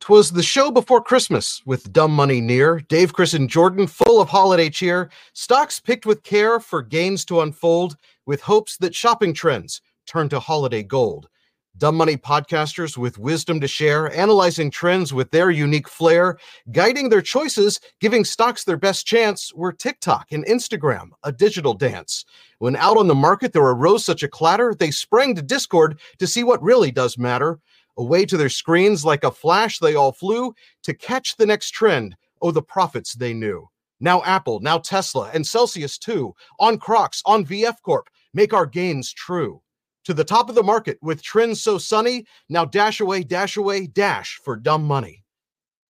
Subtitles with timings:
[0.00, 2.80] 'Twas the show before Christmas with dumb money near.
[2.88, 5.10] Dave, Chris, and Jordan full of holiday cheer.
[5.34, 10.40] Stocks picked with care for gains to unfold with hopes that shopping trends turn to
[10.40, 11.28] holiday gold.
[11.76, 16.38] Dumb Money podcasters with wisdom to share, analyzing trends with their unique flair,
[16.72, 22.24] guiding their choices, giving stocks their best chance, were TikTok and Instagram, a digital dance.
[22.58, 26.26] When out on the market there arose such a clatter, they sprang to Discord to
[26.26, 27.60] see what really does matter.
[28.00, 30.54] Away to their screens like a flash, they all flew
[30.84, 32.16] to catch the next trend.
[32.40, 33.68] Oh, the profits they knew.
[34.00, 36.34] Now Apple, now Tesla, and Celsius too.
[36.58, 39.60] On Crocs, on VF Corp, make our gains true.
[40.04, 43.86] To the top of the market with trends so sunny, now dash away, dash away,
[43.86, 45.22] dash for dumb money.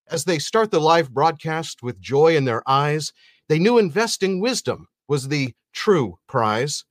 [0.09, 3.13] As they start the live broadcast with joy in their eyes,
[3.49, 6.85] they knew investing wisdom was the true prize.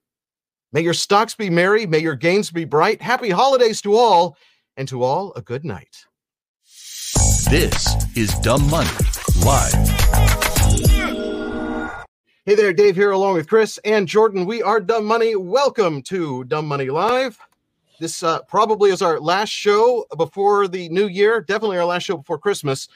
[0.72, 3.02] May your stocks be merry, may your gains be bright.
[3.02, 4.36] Happy holidays to all
[4.78, 6.06] and to all a good night.
[7.50, 8.88] This is Dumb Money
[9.44, 9.74] Live.
[12.46, 14.46] Hey there, Dave here along with Chris and Jordan.
[14.46, 15.34] We are Dumb Money.
[15.34, 17.38] Welcome to Dumb Money Live.
[17.98, 21.40] This uh, probably is our last show before the new year.
[21.40, 22.88] Definitely our last show before Christmas,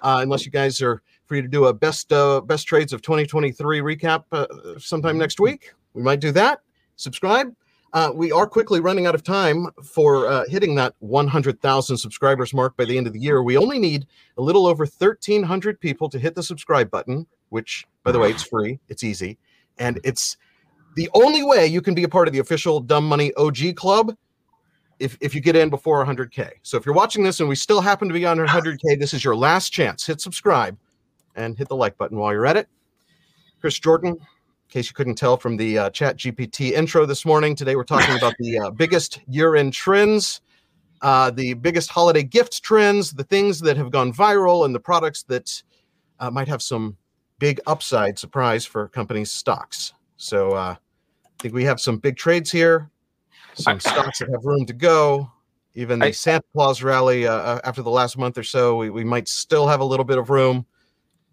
[0.00, 3.80] uh, unless you guys are free to do a best uh, best trades of 2023
[3.80, 4.46] recap uh,
[4.78, 5.74] sometime next week.
[5.92, 6.60] We might do that.
[6.96, 7.54] Subscribe.
[7.96, 12.76] Uh, we are quickly running out of time for uh, hitting that 100,000 subscribers mark
[12.76, 13.42] by the end of the year.
[13.42, 18.12] We only need a little over 1,300 people to hit the subscribe button, which, by
[18.12, 19.38] the way, it's free, it's easy,
[19.78, 20.36] and it's
[20.94, 24.14] the only way you can be a part of the official Dumb Money OG Club.
[24.98, 26.50] If, if you get in before 100K.
[26.62, 29.24] So if you're watching this and we still happen to be on 100K, this is
[29.24, 30.04] your last chance.
[30.04, 30.76] Hit subscribe
[31.34, 32.68] and hit the like button while you're at it.
[33.58, 34.18] Chris Jordan,
[34.66, 38.16] in case you couldn't tell from the uh, ChatGPT intro this morning, today we're talking
[38.16, 40.40] about the uh, biggest year end trends,
[41.02, 45.22] uh, the biggest holiday gift trends, the things that have gone viral, and the products
[45.24, 45.62] that
[46.18, 46.96] uh, might have some
[47.38, 49.92] big upside surprise for companies' stocks.
[50.16, 52.90] So uh, I think we have some big trades here,
[53.54, 55.30] some stocks that have room to go.
[55.74, 58.90] Even the I- Santa Claus rally uh, uh, after the last month or so, we,
[58.90, 60.66] we might still have a little bit of room.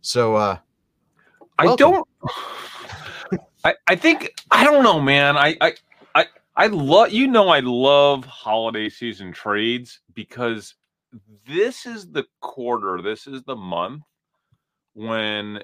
[0.01, 0.57] So uh,
[1.57, 1.91] I Welcome.
[1.91, 2.07] don't.
[3.63, 5.37] I, I think I don't know, man.
[5.37, 5.73] I I
[6.15, 6.25] I,
[6.55, 10.75] I love you know I love holiday season trades because
[11.47, 14.03] this is the quarter, this is the month
[14.93, 15.61] when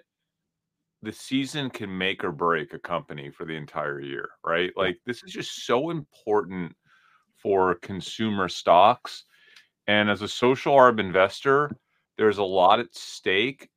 [1.01, 4.71] the season can make or break a company for the entire year, right?
[4.75, 6.75] Like this is just so important
[7.37, 9.23] for consumer stocks.
[9.87, 11.71] And as a social arb investor,
[12.17, 13.69] there's a lot at stake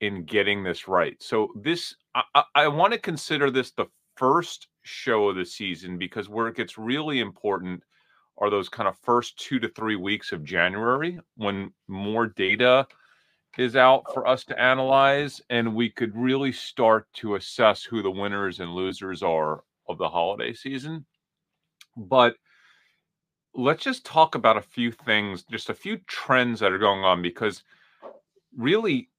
[0.00, 1.16] in getting this right.
[1.22, 6.28] So this I, I, want to consider this the first show of the season because
[6.28, 7.82] where it gets really important
[8.38, 12.86] are those kind of first two to three weeks of January when more data
[13.58, 18.10] is out for us to analyze and we could really start to assess who the
[18.10, 21.04] winners and losers are of the holiday season.
[21.96, 22.36] But
[23.54, 27.20] let's just talk about a few things, just a few trends that are going on
[27.20, 27.62] because
[28.56, 29.10] really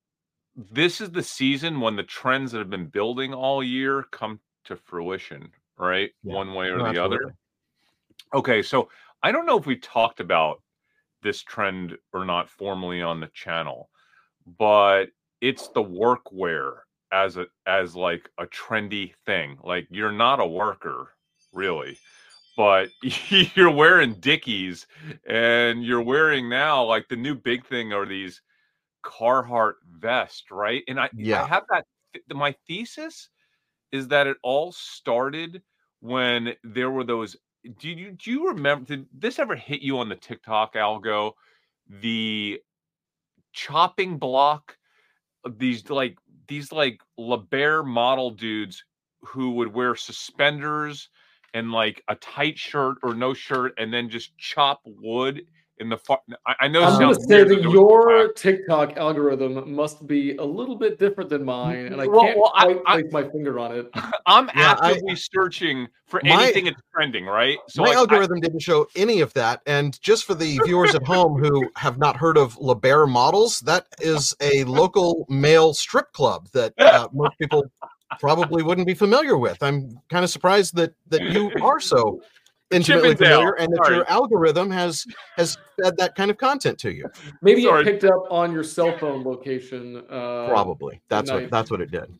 [0.56, 4.75] this is the season when the trends that have been building all year come to
[4.75, 6.12] fruition, right?
[6.23, 6.35] Yeah.
[6.35, 7.17] One way or No, the absolutely.
[7.17, 7.35] other.
[8.34, 8.89] Okay, so
[9.23, 10.62] I don't know if we talked about
[11.22, 13.89] this trend or not formally on the channel,
[14.57, 15.06] but
[15.39, 16.79] it's the workwear
[17.12, 19.57] as a as like a trendy thing.
[19.63, 21.09] Like you're not a worker,
[21.53, 21.97] really,
[22.57, 22.89] but
[23.56, 24.88] you're wearing Dickies
[25.28, 28.41] and you're wearing now like the new big thing are these
[29.03, 30.84] Carhartt vest, right?
[30.88, 31.44] And I, Yeah.
[31.44, 31.85] I have that.
[32.13, 33.29] th- My thesis
[33.91, 35.63] is that it all started
[36.01, 37.38] when there were those.
[37.79, 38.85] Do you do you remember?
[38.85, 41.34] Did this ever hit you on the TikTok algo?
[41.88, 42.62] The
[43.53, 44.78] chopping block,
[45.57, 48.85] these like these like LeBaire model dudes
[49.22, 51.09] who would wear suspenders
[51.53, 55.45] and like a tight shirt or no shirt, and then just chop wood
[55.81, 55.97] in the.
[55.97, 56.81] Far- I, I know.
[56.81, 58.36] it I'm going to say that but it was your whack.
[58.36, 62.54] TikTok algorithm must be a little bit different than mine, and I Well- can't well,
[62.56, 63.89] I- quite I- place my finger on it.
[64.25, 67.57] I'm Yeah, I- actively searching for My- anything that's trending, right?
[67.68, 69.62] So my like, I- algorithm didn't show any of that.
[69.66, 73.88] And just for the viewers at home who have not heard of LeBaire Models, that
[74.00, 77.63] is a local male strip club that uh, most people
[78.19, 79.63] probably wouldn't be familiar with.
[79.63, 82.22] I'm kind of surprised that that you are so
[82.71, 83.95] intimately Chippendale, familiar and that sorry.
[83.97, 85.06] your algorithm has
[85.38, 87.09] has fed that kind of content to you.
[87.41, 87.81] Maybe Sorry.
[87.81, 89.97] it picked up on your cell phone location.
[90.09, 91.01] Uh, Probably.
[91.09, 91.44] That's night.
[91.44, 92.13] what that's what it did.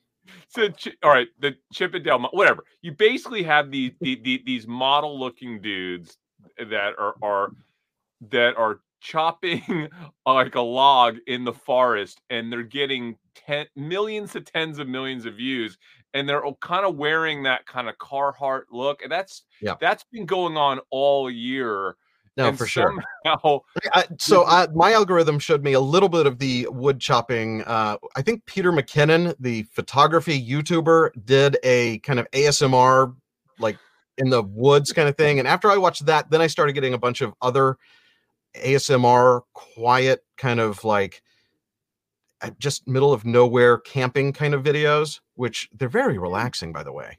[0.50, 0.70] so
[1.04, 2.64] all right, the Chip Chippendale, mo- whatever.
[2.82, 6.18] You basically have these the, the, these model looking dudes
[6.58, 7.52] that are are
[8.30, 9.90] that are chopping
[10.26, 15.26] like a log in the forest and they're getting ten, millions to tens of millions
[15.26, 15.78] of views
[16.14, 19.76] and they're kind of wearing that kind of Carhartt look and that's Yeah.
[19.80, 21.96] that's been going on all year
[22.38, 22.94] No, and for sure.
[23.26, 27.64] I, so I, my algorithm showed me a little bit of the wood chopping.
[27.64, 33.14] Uh, I think Peter McKinnon, the photography YouTuber, did a kind of ASMR,
[33.60, 33.78] like
[34.18, 35.40] in the woods kind of thing.
[35.40, 37.78] And after I watched that, then I started getting a bunch of other
[38.56, 41.22] ASMR, quiet kind of like
[42.60, 47.18] just middle of nowhere camping kind of videos, which they're very relaxing, by the way.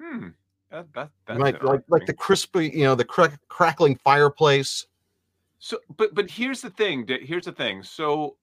[0.00, 0.28] hmm,
[0.70, 4.86] that, that, Like like like the crispy, you know, the crack, crackling fireplace.
[5.58, 7.06] So, but but here's the thing.
[7.08, 7.82] Here's the thing.
[7.82, 8.36] So,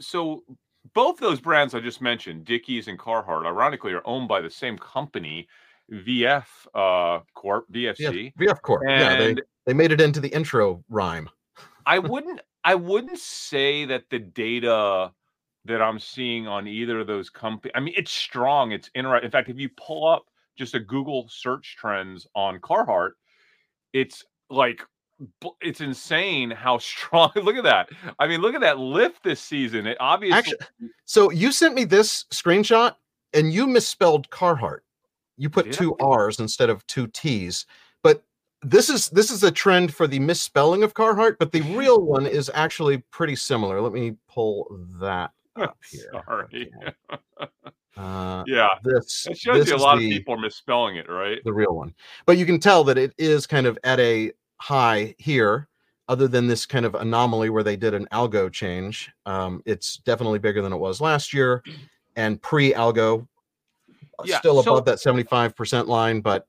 [0.00, 0.44] so
[0.92, 4.78] both those brands I just mentioned, Dickies and Carhartt, ironically, are owned by the same
[4.78, 5.46] company,
[5.92, 8.32] VF uh, Corp, VFC.
[8.34, 8.82] VF, VF Corp.
[8.86, 9.36] yeah, they
[9.66, 11.28] they made it into the intro rhyme.
[11.86, 15.12] I wouldn't I wouldn't say that the data
[15.64, 17.72] that I'm seeing on either of those companies.
[17.74, 18.72] I mean, it's strong.
[18.72, 19.24] It's interesting.
[19.24, 20.26] In fact, if you pull up
[20.56, 23.12] just a Google search trends on Carhartt,
[23.92, 24.82] it's like
[25.60, 27.30] it's insane how strong.
[27.36, 27.88] Look at that.
[28.18, 29.86] I mean, look at that lift this season.
[29.86, 30.58] It obviously Actually,
[31.04, 32.94] so you sent me this screenshot
[33.32, 34.80] and you misspelled Carhartt.
[35.36, 35.70] You put I?
[35.70, 37.66] two R's instead of two T's.
[38.02, 38.22] But
[38.62, 42.26] this is this is a trend for the misspelling of Carhartt, but the real one
[42.26, 43.80] is actually pretty similar.
[43.80, 44.66] Let me pull
[45.00, 45.32] that
[45.62, 46.10] up here.
[46.26, 46.70] sorry.
[47.96, 51.08] Uh, yeah, this it shows this you a lot the- of people are misspelling it,
[51.08, 51.38] right?
[51.44, 51.94] the real one.
[52.26, 55.68] But you can tell that it is kind of at a high here,
[56.08, 59.12] other than this kind of anomaly where they did an algo change.
[59.26, 61.62] Um, it's definitely bigger than it was last year,
[62.16, 63.28] and pre-algo,
[64.18, 66.20] uh, Yeah, still so- above that 75% line.
[66.20, 66.48] But,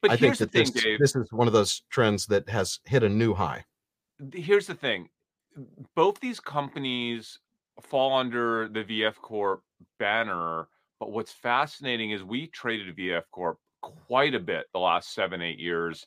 [0.00, 1.00] But I think that thing, this, Dave.
[1.00, 3.64] this is one of those trends that has hit a new high.
[4.32, 5.08] here's the thing
[5.96, 7.40] both these companies
[7.82, 9.62] fall under the VF Corp
[9.98, 10.68] banner,
[10.98, 15.58] but what's fascinating is we traded VF Corp quite a bit the last seven, eight
[15.58, 16.06] years.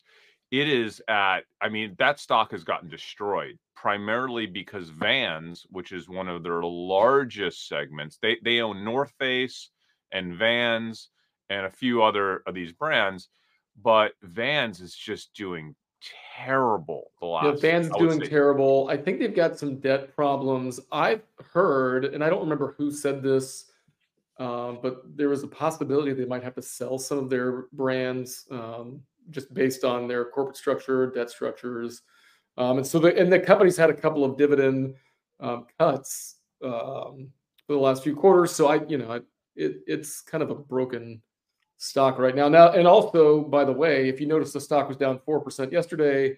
[0.51, 6.09] It is at, I mean, that stock has gotten destroyed primarily because Vans, which is
[6.09, 9.69] one of their largest segments, they, they own North Face
[10.11, 11.09] and Vans
[11.49, 13.29] and a few other of these brands,
[13.81, 15.75] but Vans is just doing
[16.35, 17.61] terrible the last I would
[17.99, 18.87] doing say- terrible.
[18.89, 20.79] I think they've got some debt problems.
[20.91, 23.65] I've heard, and I don't remember who said this,
[24.37, 28.47] um, but there was a possibility they might have to sell some of their brands
[28.51, 29.01] um,
[29.31, 32.01] just based on their corporate structure, debt structures,
[32.57, 34.95] um, and so the and the company's had a couple of dividend
[35.39, 37.29] um, cuts um,
[37.67, 38.51] for the last few quarters.
[38.51, 39.17] So I, you know, I,
[39.55, 41.21] it it's kind of a broken
[41.79, 42.47] stock right now.
[42.47, 45.71] Now, and also, by the way, if you notice, the stock was down four percent
[45.71, 46.37] yesterday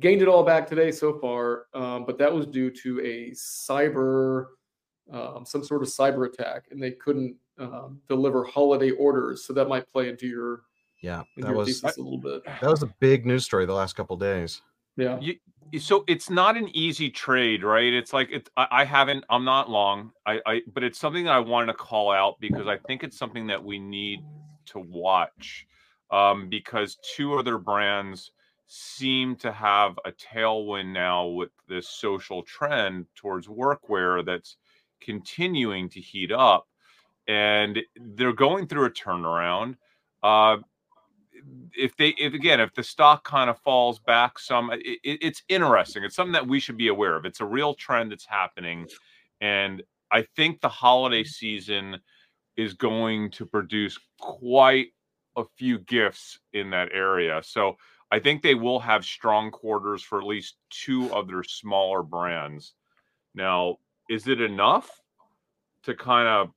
[0.00, 4.46] gained it all back today so far, um, but that was due to a cyber,
[5.12, 9.44] um, some sort of cyber attack, and they couldn't um, deliver holiday orders.
[9.44, 10.62] So that might play into your,
[11.02, 12.44] Yeah, into that your was a little bit.
[12.44, 14.62] that was a big news story the last couple days.
[14.96, 15.18] Yeah.
[15.20, 15.36] you,
[15.78, 19.70] so it's not an easy trade right it's like it's I, I haven't i'm not
[19.70, 23.04] long I, I but it's something that i wanted to call out because i think
[23.04, 24.20] it's something that we need
[24.70, 25.66] to watch
[26.10, 28.32] um, because two other brands
[28.66, 34.56] seem to have a tailwind now with this social trend towards workwear that's
[35.00, 36.68] continuing to heat up
[37.28, 39.76] and they're going through a turnaround.
[40.22, 40.58] Uh,
[41.76, 45.42] if they if again if the stock kind of falls back some it, it- it's
[45.48, 46.04] interesting.
[46.04, 47.24] It's something that we should be aware of.
[47.24, 48.88] It's a real trend that's happening
[49.40, 51.98] and i think the holiday season
[52.60, 54.88] is going to produce quite
[55.36, 57.40] a few gifts in that area.
[57.42, 57.76] So
[58.12, 62.74] i think they will have strong quarters for at least two of their smaller brands.
[63.34, 64.90] Now is it enough
[65.84, 66.52] to kind of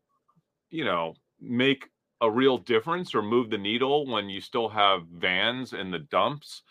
[0.72, 1.89] you know make
[2.22, 6.63] a real difference or move the needle when you still have vans in the dumps?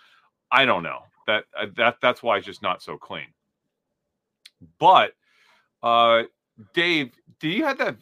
[0.50, 1.00] I don't know.
[1.26, 3.32] That uh, that that's why it's just not so clean.
[4.78, 5.12] But
[5.82, 6.24] uh
[6.74, 7.10] dave
[7.40, 7.96] do you have that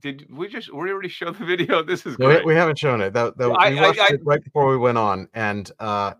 [0.00, 3.00] did, did we just we already show the video this is No, we, haven't shown
[3.00, 3.12] it.
[3.12, 6.14] That, that I- we I- watched I- it right before we went on, and uh,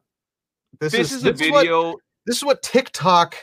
[0.78, 1.94] this, this, is, is a this is what- video
[2.26, 3.34] this is what TikTok.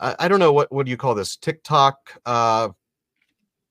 [0.00, 1.96] I I don't know what what do you call this TikTok
[2.26, 2.68] uh,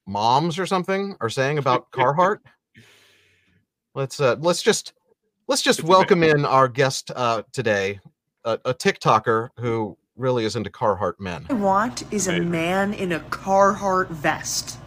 [0.08, 2.40] moms or something are saying about Carhartt.
[3.96, 4.94] Let's uh, let's just
[5.48, 8.00] let's just It's a welcome in our guest uh, today,
[8.46, 11.46] a, a TikToker who really is into Carhartt men.
[11.50, 14.78] I want is a man in a Carhartt vest.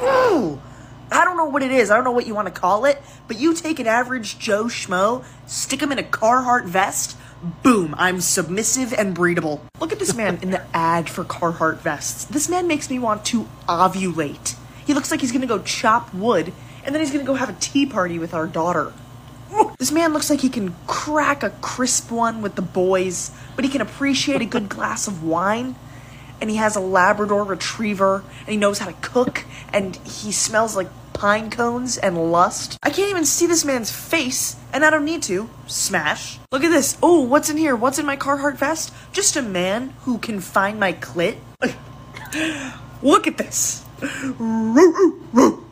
[0.00, 1.90] I don't know what it is.
[1.90, 4.64] I don't know what you want to call it, but you take an average Joe
[4.64, 7.16] Schmo, stick him in a Carhartt vest.
[7.62, 9.60] Boom, I'm submissive and breedable.
[9.80, 12.24] Look at this man in the ad for Carhartt vests.
[12.24, 14.56] This man makes me want to ovulate.
[14.86, 16.52] He looks like he's gonna go chop wood,
[16.84, 18.92] and then he's gonna go have a tea party with our daughter.
[19.78, 23.70] This man looks like he can crack a crisp one with the boys, but he
[23.70, 25.76] can appreciate a good glass of wine.
[26.40, 30.76] And he has a Labrador retriever, and he knows how to cook, and he smells
[30.76, 32.78] like pine cones and lust.
[32.82, 35.48] I can't even see this man's face, and I don't need to.
[35.66, 36.38] Smash.
[36.52, 36.98] Look at this.
[37.02, 37.74] Oh, what's in here?
[37.74, 38.92] What's in my Carhartt vest?
[39.12, 41.38] Just a man who can find my clit.
[43.02, 43.84] Look at this.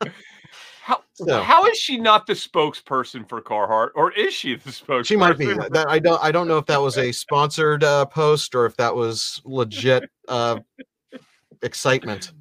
[1.20, 5.06] How So- how is she not the spokesperson for Carhartt, or is she the spokesperson?
[5.06, 5.46] She might be.
[5.54, 6.22] That I don't.
[6.22, 10.04] I don't know if that was a sponsored uh, post or if that was legit
[10.28, 10.58] uh,
[11.62, 12.32] excitement.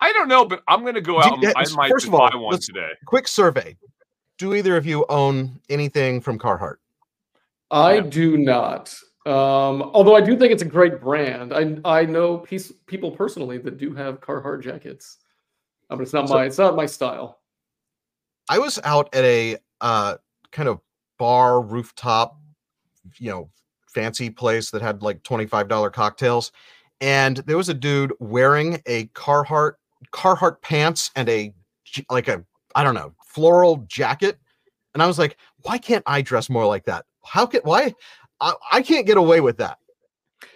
[0.00, 1.44] I don't know, but I'm gonna go Do- out.
[1.44, 2.90] And, I might first of buy all, one let's- today.
[3.06, 3.76] Quick survey:
[4.38, 6.76] Do either of you own anything from Carhartt?
[7.70, 8.94] I do not.
[9.26, 11.52] Um, although I do think it's a great brand.
[11.52, 15.18] I I know piece, people personally that do have Carhartt jackets,
[15.90, 17.40] uh, but it's not So- my it's not my style.
[18.48, 20.16] I was out at a uh,
[20.52, 20.80] kind of
[21.18, 22.38] bar rooftop,
[23.18, 23.50] you know,
[23.86, 26.52] fancy place that had like twenty-five dollar cocktails,
[27.00, 29.74] and there was a dude wearing a Carhartt
[30.12, 31.52] Carhartt pants and a
[32.10, 34.38] like a I don't know floral jacket,
[34.94, 37.04] and I was like, why can't I dress more like that?
[37.24, 37.94] How can why?
[38.40, 39.78] I, I can't get away with that.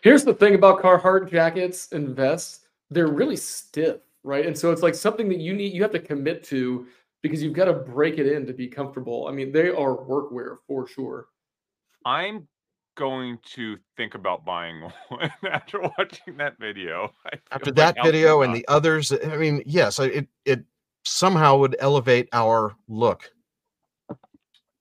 [0.03, 4.47] Here's the thing about Carhartt jackets and vests, they're really stiff, right?
[4.47, 6.87] And so it's like something that you need you have to commit to
[7.23, 9.27] because you've got to break it in to be comfortable.
[9.29, 11.27] I mean, they are workwear for sure.
[12.05, 12.49] I'm
[12.97, 17.13] going to think about buying one after watching that video.
[17.53, 20.65] After feel that video I'll and the others, I mean, yes, it it
[21.05, 23.31] somehow would elevate our look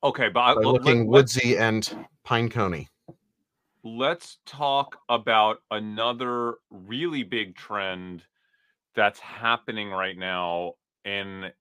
[0.04, 2.88] okay, but I, by looking let- woodsy and pine coney.
[3.84, 8.24] let's talk about another really big trend
[8.96, 10.74] that's happening right now
[11.06, 11.52] and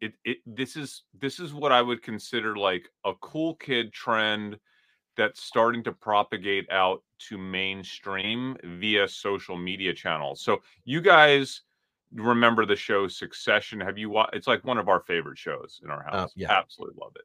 [0.00, 4.58] it, it this is this is what i would consider like a cool kid trend
[5.16, 10.40] that's starting to propagate out to mainstream via social media channels.
[10.40, 11.62] So you guys
[12.14, 13.80] remember the show succession?
[13.80, 16.14] Have you watched it's like one of our favorite shows in our house.
[16.14, 16.52] Uh, yeah.
[16.52, 17.24] absolutely love it.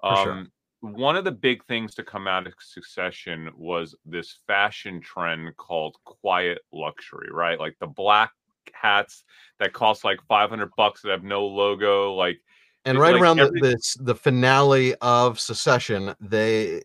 [0.00, 0.32] For sure.
[0.32, 5.56] um one of the big things to come out of succession was this fashion trend
[5.56, 7.58] called quiet luxury right?
[7.60, 8.32] Like the black
[8.74, 9.24] hats
[9.58, 12.40] that cost like 500 bucks that have no logo like
[12.84, 16.82] And right like around every- the, this the finale of Succession, they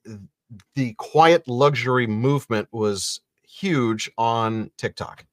[0.75, 5.25] the quiet luxury movement was huge on TikTok.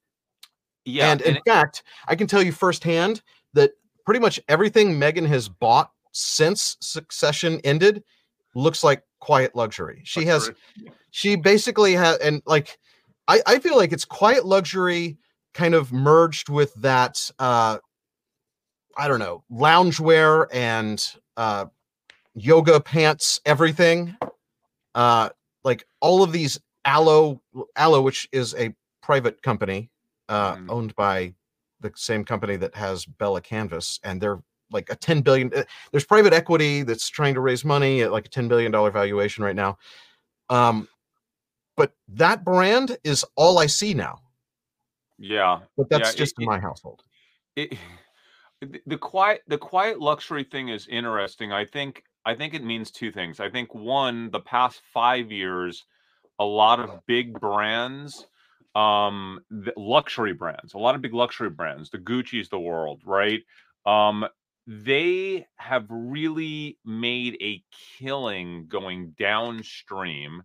[0.85, 3.23] yeah and in fact, I can tell you firsthand
[3.55, 3.71] that
[4.05, 8.03] pretty much everything Megan has bought since Succession ended
[8.55, 10.03] looks like quiet luxury.
[10.05, 10.51] She has
[11.11, 12.79] she basically has and like
[13.29, 15.19] I, I feel like it's quiet luxury
[15.57, 17.79] kind of merged with that uh
[18.97, 21.05] I don't know, loungewear and
[21.37, 21.67] uh
[22.35, 24.17] yoga pants, everything.
[24.95, 25.31] Uh
[25.65, 27.41] like all of these Alo
[27.77, 29.91] Alo, which is a private company
[30.29, 30.71] uh Mhm.
[30.71, 31.35] owned by
[31.81, 36.05] the same company that has Bella Canvas, and they're like a 10 billion uh, there's
[36.05, 39.57] private equity that's trying to raise money at like a 10 billion dollar valuation right
[39.57, 39.79] now.
[40.51, 40.89] Um
[41.77, 44.21] but that brand is all I see now.
[45.19, 45.61] Yeah.
[45.77, 47.03] But that's it- just in my household.
[47.57, 47.73] it
[48.61, 51.53] the- the quiet the quiet luxury thing is interesting.
[51.53, 53.41] I think i think it means two things.
[53.41, 55.85] I think one the past five years
[56.39, 58.27] a lot of big brands
[58.75, 63.43] um the luxury brands a lot of big luxury brands the gucci's the world right?
[63.87, 64.27] Um
[64.67, 67.63] they have really made a
[67.99, 70.43] killing going downstream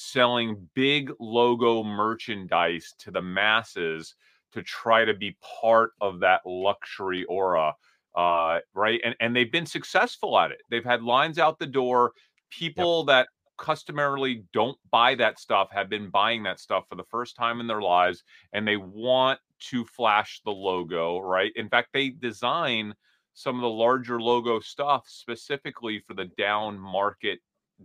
[0.00, 4.14] selling big logo merchandise to the masses
[4.52, 7.74] to try to be part of that luxury aura
[8.14, 9.00] uh right?
[9.04, 10.62] And and they've been successful at it.
[10.70, 12.12] They've had lines out the door.
[12.50, 17.36] People that customarily don't buy that stuff have been buying that stuff for the first
[17.36, 21.52] time in their lives and they want to flash the logo right?
[21.56, 22.94] In fact they design
[23.34, 27.38] some of the larger logo stuff specifically for the down market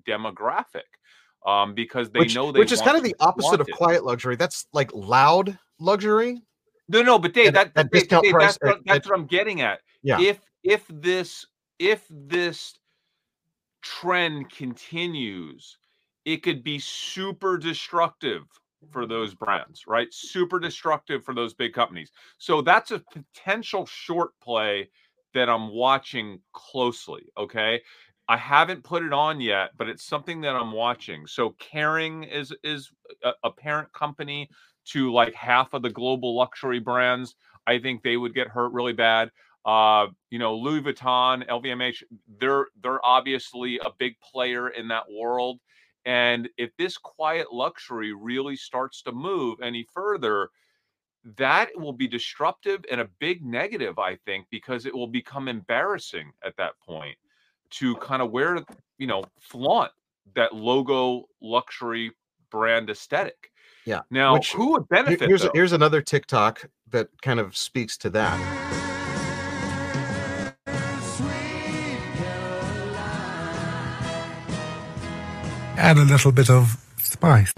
[0.07, 0.89] demographic
[1.45, 4.35] um because they which, know they which is kind of the opposite of quiet luxury.
[4.35, 6.41] That's like loud luxury.
[6.87, 9.11] No, no, but Dave, At- that, at Dave, discount Dave, price, that's, what, that's at-
[9.11, 9.79] what I'm getting at.
[10.03, 10.19] Yeah.
[10.19, 11.45] If if this
[11.79, 12.77] if this
[13.81, 15.77] trend continues,
[16.25, 18.43] it could be super destructive
[18.91, 20.07] for those brands, right?
[20.11, 22.11] Super destructive for those big companies.
[22.37, 24.89] So that's a potential short play
[25.33, 27.23] that I'm watching closely.
[27.37, 27.81] Okay.
[28.27, 31.27] I haven't put it on yet, but it's something that I'm watching.
[31.27, 32.91] So Kering is is
[33.23, 34.49] a, a parent company
[34.85, 37.35] to like half of the global luxury brands.
[37.67, 39.31] I think they would get hurt really bad.
[39.63, 42.03] Uh, you know, Louis Vuitton, LVMH,
[42.39, 45.59] they're they're obviously a big player in that world.
[46.05, 50.49] And if this quiet luxury really starts to move any further,
[51.37, 56.31] that will be disruptive and a big negative, I think, because it will become embarrassing
[56.43, 57.17] at that point
[57.71, 58.59] to kind of wear,
[58.97, 59.91] you know, flaunt
[60.35, 62.11] that logo luxury
[62.51, 63.51] brand aesthetic.
[63.85, 64.01] Yeah.
[64.09, 65.27] Now, Which- who would benefit?
[65.27, 65.51] here's though?
[65.53, 68.39] here's another TikTok that kind of speaks to that.
[75.77, 77.53] add a little bit of spice.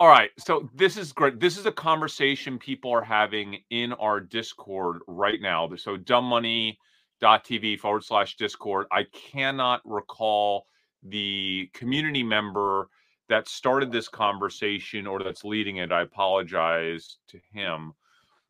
[0.00, 0.30] All right.
[0.38, 1.38] So this is great.
[1.38, 5.68] This is a conversation people are having in our Discord right now.
[5.76, 8.86] So dumbmoney.tv forward slash Discord.
[8.90, 10.66] I cannot recall
[11.02, 12.88] the community member
[13.28, 15.92] that started this conversation or that's leading it.
[15.92, 17.92] I apologize to him.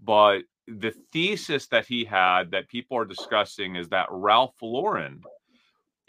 [0.01, 5.21] But the thesis that he had that people are discussing is that Ralph Lauren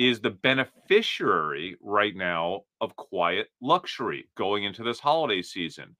[0.09, 5.95] is the beneficiary right now of quiet luxury going into this holiday season.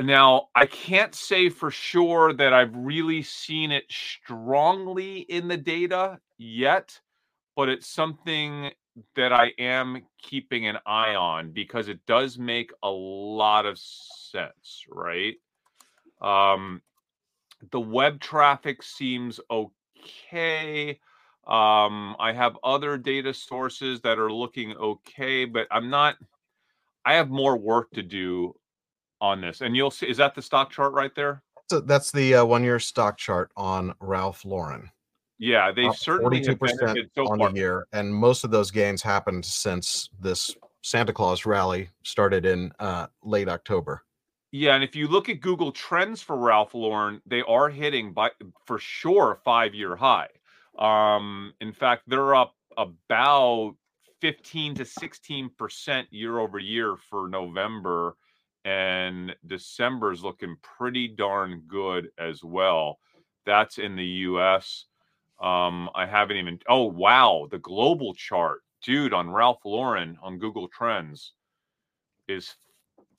[0.00, 6.18] Now, I can't say for sure that I've really seen it strongly in the data
[6.36, 7.00] yet,
[7.54, 8.72] but it's something
[9.14, 14.84] that I am keeping an eye on because it does make a lot of sense,
[14.88, 15.34] right?
[16.20, 16.82] Um,
[17.70, 20.98] the web traffic seems okay.
[21.46, 26.16] Um, I have other data sources that are looking okay, but I'm not.
[27.04, 28.54] I have more work to do
[29.20, 30.08] on this, and you'll see.
[30.08, 31.42] Is that the stock chart right there?
[31.70, 34.90] So that's the uh, one year stock chart on Ralph Lauren.
[35.38, 37.50] Yeah, they Up certainly have 42% benefited so on far.
[37.50, 42.72] the year, and most of those gains happened since this Santa Claus rally started in
[42.78, 44.02] uh, late October.
[44.52, 48.30] Yeah, and if you look at Google Trends for Ralph Lauren, they are hitting by
[48.66, 50.28] for sure a five-year high.
[50.78, 53.74] Um, in fact, they're up about
[54.20, 58.16] 15 to 16 percent year over year for November,
[58.64, 62.98] and December is looking pretty darn good as well.
[63.46, 64.86] That's in the U.S.
[65.40, 66.58] Um, I haven't even.
[66.68, 71.32] Oh wow, the global chart, dude, on Ralph Lauren on Google Trends
[72.28, 72.54] is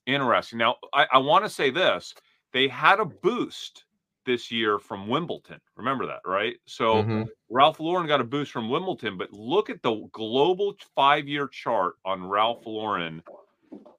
[0.06, 0.60] interesting.
[0.60, 2.14] Now, I, I want to say this:
[2.52, 3.86] they had a boost
[4.26, 5.60] this year from Wimbledon.
[5.76, 6.58] Remember that, right?
[6.66, 7.28] So Mhm.
[7.50, 12.28] Ralph Lauren got a boost from Wimbledon, but look at the global five-year chart on
[12.28, 13.24] Ralph Lauren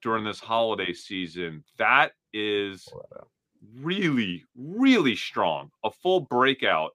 [0.02, 1.64] during this holiday season.
[1.78, 2.88] That is
[3.80, 5.70] really, really strong.
[5.84, 6.92] A full breakout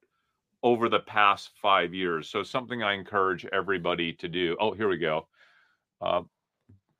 [0.63, 2.29] over the past five years.
[2.29, 4.55] So something I encourage everybody to do.
[4.59, 5.27] Oh, here we go.
[6.01, 6.23] Uh,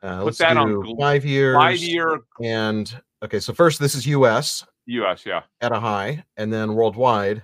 [0.04, 1.56] Uh, Put let's that on five years.
[1.56, 3.40] five-year and okay.
[3.40, 4.66] So first, this is U.S.
[4.92, 5.26] U.S.
[5.26, 5.42] Yeah.
[5.62, 7.44] at a high, and then worldwide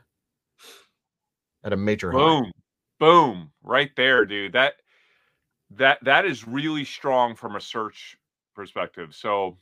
[1.64, 2.18] at a major high.
[2.18, 2.52] Boom.
[3.00, 3.52] Boom.
[3.64, 4.54] Right there, dude.
[4.54, 4.74] That
[5.72, 8.18] that that is really strong from a search
[8.56, 9.14] perspective.
[9.14, 9.58] So,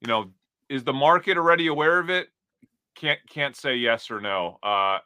[0.00, 0.30] you know,
[0.68, 2.28] is the market already aware of it?
[2.94, 4.58] Can't can't say yes or no.
[4.62, 4.98] Uh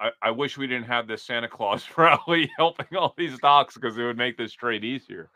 [0.00, 3.96] I, I wish we didn't have this Santa Claus rally helping all these stocks because
[3.96, 5.30] it would make this trade easier.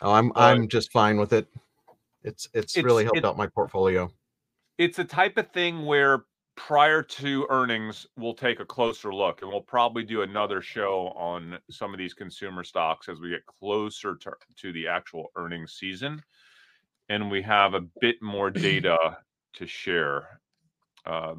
[0.00, 1.48] Oh, I'm But- I'm just fine with it.
[2.22, 4.10] It's it's, It's- really helped it- out my portfolio.
[4.78, 6.24] It's a type of thing where
[6.56, 11.58] prior to earnings, we'll take a closer look and we'll probably do another show on
[11.70, 16.22] some of these consumer stocks as we get closer to, to the actual earnings season
[17.08, 19.18] and we have a bit more data
[19.54, 20.40] to share.
[21.06, 21.34] Uh,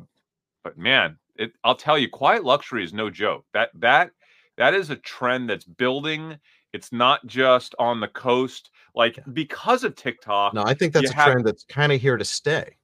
[0.63, 3.45] but man, it, I'll tell you, quiet luxury is no joke.
[3.54, 4.12] That that
[4.58, 6.38] that is a trend that's building.
[6.74, 10.54] It's not just on the coast, like because of TikTok.
[10.54, 12.78] No, I think that's a have- trend that's kind of here to stay.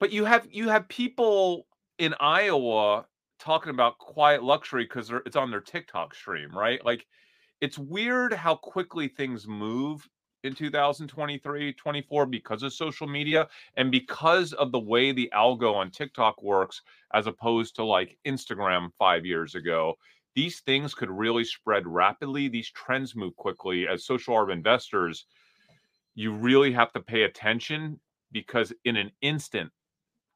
[0.00, 1.66] But you have you have people
[1.98, 3.06] in Iowa
[3.38, 6.82] talking about quiet luxury because it's on their TikTok stream, right?
[6.84, 7.06] Like
[7.60, 10.08] it's weird how quickly things move
[10.42, 15.90] in 2023, 24 because of social media and because of the way the algo on
[15.90, 16.80] TikTok works
[17.12, 19.94] as opposed to like Instagram 5 years ago.
[20.34, 22.48] These things could really spread rapidly.
[22.48, 25.26] These trends move quickly as social arb investors.
[26.14, 28.00] You really have to pay attention
[28.32, 29.70] because in an instant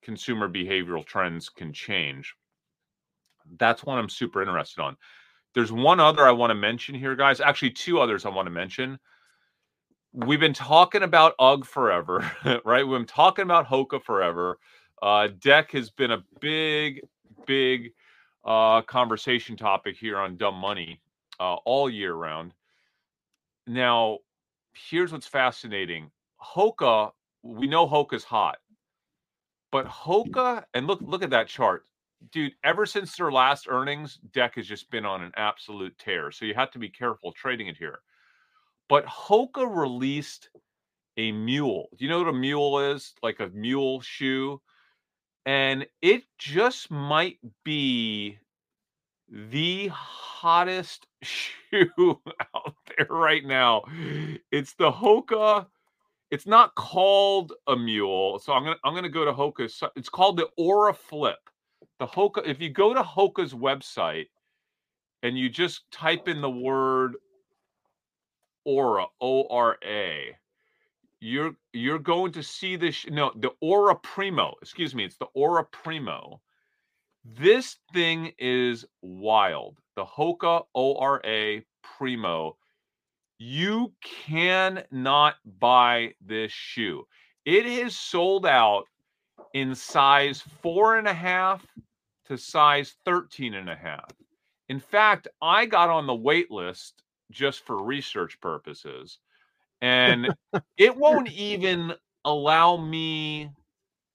[0.04, 2.34] consumer behavioral trends can change.
[3.58, 4.96] That's one I'm super interested on.
[5.54, 7.40] There's one other I want to mention here, guys.
[7.40, 8.98] Actually, two others I want to mention.
[10.12, 12.30] We've been talking about UGG forever,
[12.64, 12.86] right?
[12.86, 14.58] We've been talking about Hoka forever.
[15.02, 17.00] Uh, deck has been a big,
[17.46, 17.92] big
[18.44, 21.00] uh, conversation topic here on Dumb Money
[21.40, 22.54] uh, all year round.
[23.66, 24.18] Now,
[24.74, 26.10] here's what's fascinating.
[26.42, 27.12] Hoka,
[27.42, 28.58] we know Hoka's hot,
[29.74, 31.86] but Hoka, and look, look at that chart,
[32.30, 32.52] dude.
[32.62, 36.30] Ever since their last earnings, Deck has just been on an absolute tear.
[36.30, 37.98] So you have to be careful trading it here.
[38.88, 40.48] But Hoka released
[41.16, 41.88] a mule.
[41.98, 43.14] Do you know what a mule is?
[43.20, 44.62] Like a mule shoe.
[45.44, 48.38] And it just might be
[49.28, 52.20] the hottest shoe
[52.54, 53.82] out there right now.
[54.52, 55.66] It's the Hoka.
[56.34, 59.80] It's not called a mule, so I'm gonna I'm gonna go to Hoka's.
[59.94, 61.38] It's called the Ora Flip.
[62.00, 62.44] The Hoka.
[62.44, 64.26] If you go to Hoka's website
[65.22, 67.14] and you just type in the word
[68.64, 70.36] Ora O R A,
[71.20, 73.06] you're you're going to see this.
[73.08, 74.56] No, the Ora Primo.
[74.60, 75.04] Excuse me.
[75.04, 76.40] It's the Ora Primo.
[77.24, 79.78] This thing is wild.
[79.94, 81.62] The Hoka ORA
[81.96, 82.56] Primo.
[83.38, 87.06] You cannot buy this shoe.
[87.44, 88.84] It is sold out
[89.52, 91.64] in size four and a half
[92.26, 94.10] to size 13 and a half.
[94.68, 99.18] In fact, I got on the wait list just for research purposes,
[99.82, 100.34] and
[100.78, 101.92] it won't even
[102.24, 103.50] allow me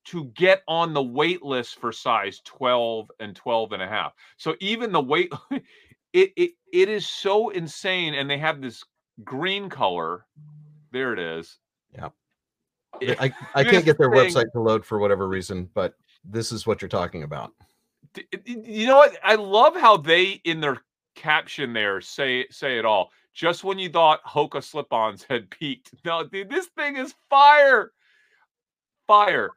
[0.05, 4.13] to get on the wait list for size 12 and 12 and a half.
[4.37, 5.31] So even the wait
[6.13, 8.83] it it it is so insane and they have this
[9.23, 10.25] green color.
[10.91, 11.57] There it is.
[11.93, 12.09] Yeah.
[13.01, 16.67] I, I can't get their thing, website to load for whatever reason, but this is
[16.67, 17.53] what you're talking about.
[18.45, 19.17] You know what?
[19.23, 20.77] I love how they in their
[21.15, 23.11] caption there say say it all.
[23.33, 25.91] Just when you thought Hoka slip-ons had peaked.
[26.03, 27.91] No, dude, this thing is fire.
[29.07, 29.51] Fire.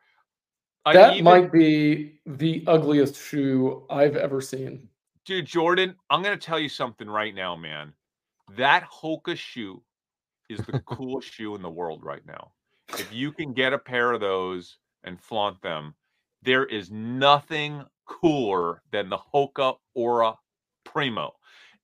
[0.85, 4.89] I that even, might be the ugliest shoe I've ever seen.
[5.25, 7.93] Dude, Jordan, I'm going to tell you something right now, man.
[8.57, 9.83] That Hoka shoe
[10.49, 12.53] is the coolest shoe in the world right now.
[12.99, 15.95] If you can get a pair of those and flaunt them,
[16.43, 20.35] there is nothing cooler than the Hoka Ora
[20.85, 21.33] Primo.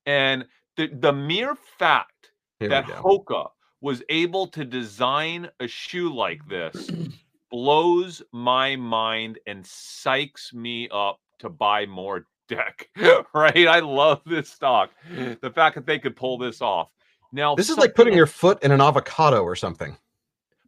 [0.05, 3.49] And the, the mere fact Here that Hoka
[3.81, 6.89] was able to design a shoe like this
[7.51, 12.89] blows my mind and psychs me up to buy more deck.
[13.33, 13.67] right?
[13.67, 14.91] I love this stock.
[15.09, 16.89] The fact that they could pull this off.
[17.31, 19.95] Now this is like putting your foot in an avocado or something.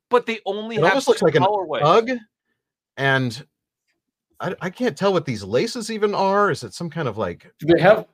[0.10, 2.12] But they only it almost looks like an bug,
[2.98, 3.46] and
[4.40, 6.52] I, I can't tell what these laces even are.
[6.52, 7.52] Is it some kind of like?
[7.60, 8.08] Do they have?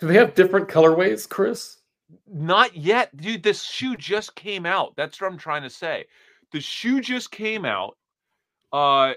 [0.00, 1.78] Do they have different colorways, Chris?
[2.26, 3.42] Not yet, dude.
[3.42, 4.94] This shoe just came out.
[4.96, 6.04] That's what I'm trying to say.
[6.52, 7.96] The shoe just came out
[8.74, 9.14] uh,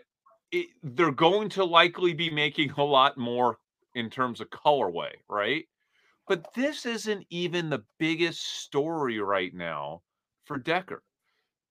[0.51, 3.57] it, they're going to likely be making a lot more
[3.97, 5.65] in terms of colorway, right?
[6.27, 10.01] But this isn't even the biggest story right now
[10.45, 11.01] for Decker.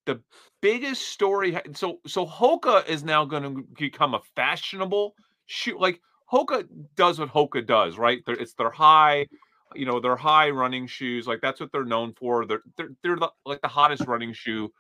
[0.06, 0.20] The
[0.60, 5.14] biggest story, so so Hoka is now going to become a fashionable
[5.46, 5.78] shoe.
[5.78, 6.00] Like
[6.32, 8.22] Hoka does what Hoka does, right?
[8.26, 9.26] It's their high,
[9.74, 11.26] you know, their high running shoes.
[11.26, 12.46] Like that's what they're known for.
[12.46, 14.72] They're they're, they're the, like the hottest running shoe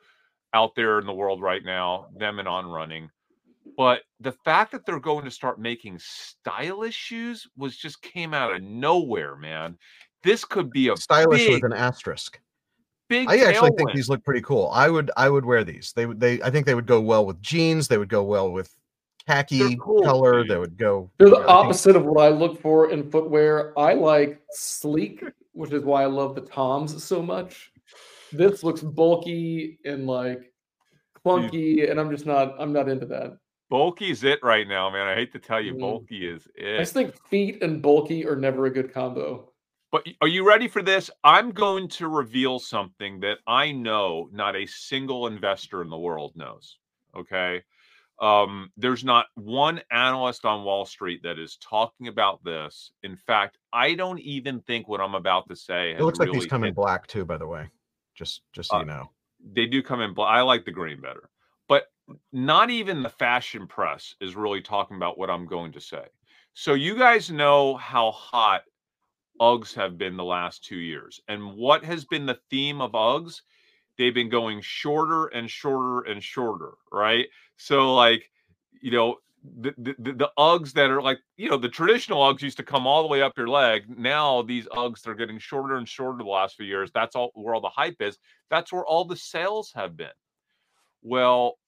[0.52, 3.10] out there in the world right now, them and on running.
[3.76, 8.54] But the fact that they're going to start making stylish shoes was just came out
[8.54, 9.76] of nowhere, man.
[10.22, 12.40] This could be a stylish big, with an asterisk.
[13.08, 14.70] Big I actually think these look pretty cool.
[14.72, 15.92] I would I would wear these.
[15.94, 17.88] They would they I think they would go well with jeans.
[17.88, 18.74] They would go well with
[19.26, 20.42] khaki cool, color.
[20.42, 20.50] Dude.
[20.50, 21.10] They would go.
[21.18, 22.04] They're the opposite think...
[22.04, 23.78] of what I look for in footwear.
[23.78, 27.72] I like sleek, which is why I love the Toms so much
[28.32, 30.52] this looks bulky and like
[31.24, 33.38] clunky, and I'm just not I'm not into that.
[33.68, 35.06] Bulky's it right now, man.
[35.06, 35.80] I hate to tell you, mm.
[35.80, 36.76] bulky is it.
[36.76, 39.50] I just think feet and bulky are never a good combo.
[39.92, 41.10] But are you ready for this?
[41.24, 46.32] I'm going to reveal something that I know not a single investor in the world
[46.36, 46.78] knows.
[47.16, 47.62] Okay.
[48.20, 52.90] Um, there's not one analyst on Wall Street that is talking about this.
[53.02, 55.92] In fact, I don't even think what I'm about to say.
[55.92, 57.68] It looks really like these come in black too, by the way.
[58.14, 59.10] Just just so uh, you know.
[59.52, 60.30] They do come in black.
[60.30, 61.28] I like the green better.
[62.32, 66.04] Not even the fashion press is really talking about what I'm going to say.
[66.54, 68.62] So you guys know how hot
[69.40, 71.20] Uggs have been the last two years.
[71.28, 73.42] And what has been the theme of Uggs?
[73.98, 77.26] They've been going shorter and shorter and shorter, right?
[77.56, 78.30] So, like,
[78.80, 79.16] you know,
[79.58, 82.86] the, the, the Uggs that are like, you know, the traditional Uggs used to come
[82.86, 83.84] all the way up your leg.
[83.88, 86.90] Now these Uggs are getting shorter and shorter the last few years.
[86.92, 88.18] That's all where all the hype is.
[88.50, 90.08] That's where all the sales have been.
[91.02, 91.58] Well,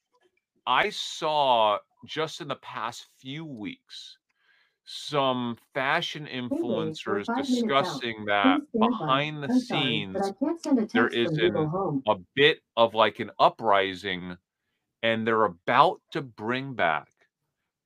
[0.68, 4.18] I saw just in the past few weeks
[4.84, 10.32] some fashion influencers discussing that behind the scenes
[10.92, 14.36] there is an, a bit of like an uprising
[15.02, 17.08] and they're about to bring back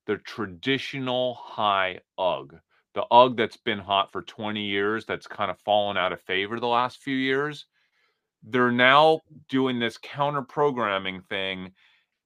[0.07, 2.59] the traditional high UGG.
[2.95, 6.59] The UGG that's been hot for 20 years, that's kind of fallen out of favor
[6.59, 7.67] the last few years.
[8.43, 11.73] They're now doing this counter programming thing,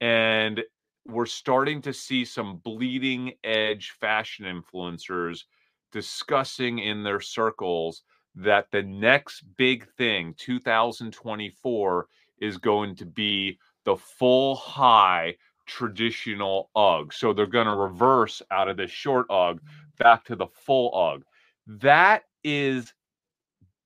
[0.00, 0.62] and
[1.06, 5.44] we're starting to see some bleeding edge fashion influencers
[5.92, 8.02] discussing in their circles
[8.35, 12.06] that the next big thing 2024
[12.40, 15.35] is going to be the full high
[15.66, 17.12] traditional UGG.
[17.12, 19.66] So they're going to reverse out of the short UGG mm-hmm.
[19.98, 21.24] back to the full UGG.
[21.66, 22.92] That is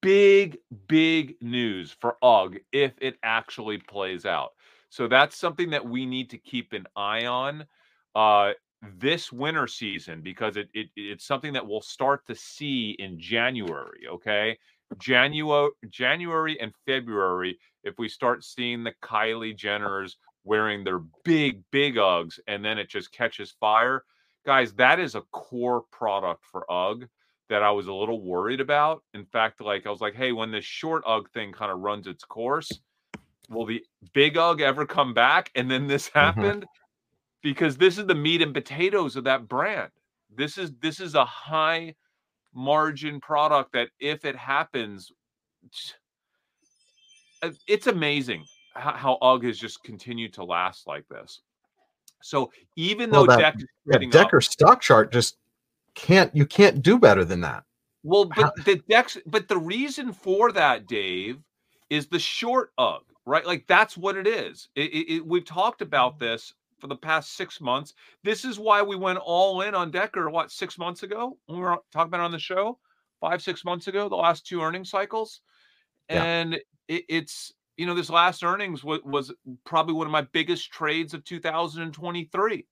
[0.02, 4.52] big, big news for UGG if it actually plays out.
[4.90, 7.64] So that's something that we need to keep an eye on
[8.14, 8.52] uh,
[8.98, 14.08] this winter season because it, it it's something that we'll start to see in January.
[14.10, 14.58] Okay,
[14.98, 17.58] January, January and February.
[17.84, 22.88] If we start seeing the Kylie Jenners wearing their big, big Uggs, and then it
[22.88, 24.04] just catches fire,
[24.44, 27.08] guys, that is a core product for UGG
[27.48, 29.02] that I was a little worried about.
[29.14, 32.06] In fact, like I was like, hey, when this short UGG thing kind of runs
[32.06, 32.70] its course,
[33.50, 33.84] will the
[34.14, 35.50] big UGG ever come back?
[35.54, 36.18] And then this mm-hmm.
[36.18, 37.42] happened mm-hmm.
[37.42, 39.90] because this is the meat and potatoes of that brand.
[40.34, 41.94] This is this is a high
[42.54, 45.10] margin product that if it happens,
[47.42, 51.40] uh, it's amazing how, how UGG has just continued to last like this.
[52.22, 53.56] So even well, though that,
[53.90, 55.36] Deck Decker up, stock chart just
[55.94, 57.64] can't you can't do better than that.
[58.02, 61.38] Well, but how, the Dex, but the reason for that, Dave,
[61.90, 63.46] is the short UGG right?
[63.46, 64.68] Like that's what it is.
[64.74, 67.94] It, it, it, we've talked about this for the past six months.
[68.24, 70.28] This is why we went all in on Decker.
[70.28, 72.78] What six months ago when we were talking about on the show,
[73.20, 75.42] five six months ago, the last two earnings cycles,
[76.10, 76.24] yeah.
[76.24, 79.32] and it's you know this last earnings was, was
[79.64, 82.66] probably one of my biggest trades of 2023.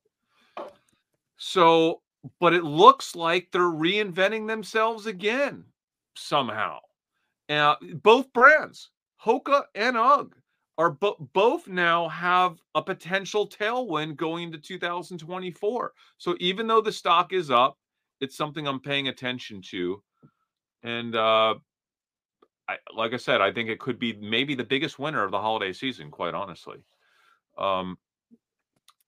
[1.37, 2.03] So,
[2.41, 5.63] but it looks like they're reinventing themselves again
[6.17, 6.81] somehow.
[7.49, 8.91] Uh, both brands,
[9.25, 10.35] Hoka and UGG
[10.79, 15.93] are bo- both now have a potential tailwind going into 2024.
[16.17, 17.77] So even though the stock is up,
[18.21, 20.03] it's something I'm paying attention to.
[20.85, 21.57] And uh,
[22.69, 25.41] I, like I said, I think it could be maybe the biggest winner of the
[25.41, 26.79] holiday season, quite honestly.
[27.59, 27.99] Um,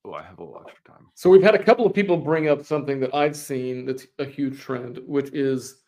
[0.03, 1.07] oh, I have a little extra time.
[1.15, 4.25] So we've had a couple of people bring up something that I've seen that's a
[4.25, 5.81] huge trend, which is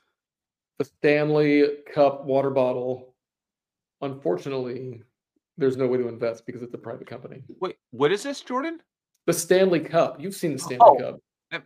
[0.80, 3.14] the Stanley Cup water bottle
[4.04, 5.02] unfortunately,
[5.58, 7.44] there's no way to invest because it's a private company.
[7.60, 8.82] Wait, what is this, Jordan?
[9.26, 10.20] The Stanley Cup.
[10.20, 11.20] You've seen the Stanley oh, Cup.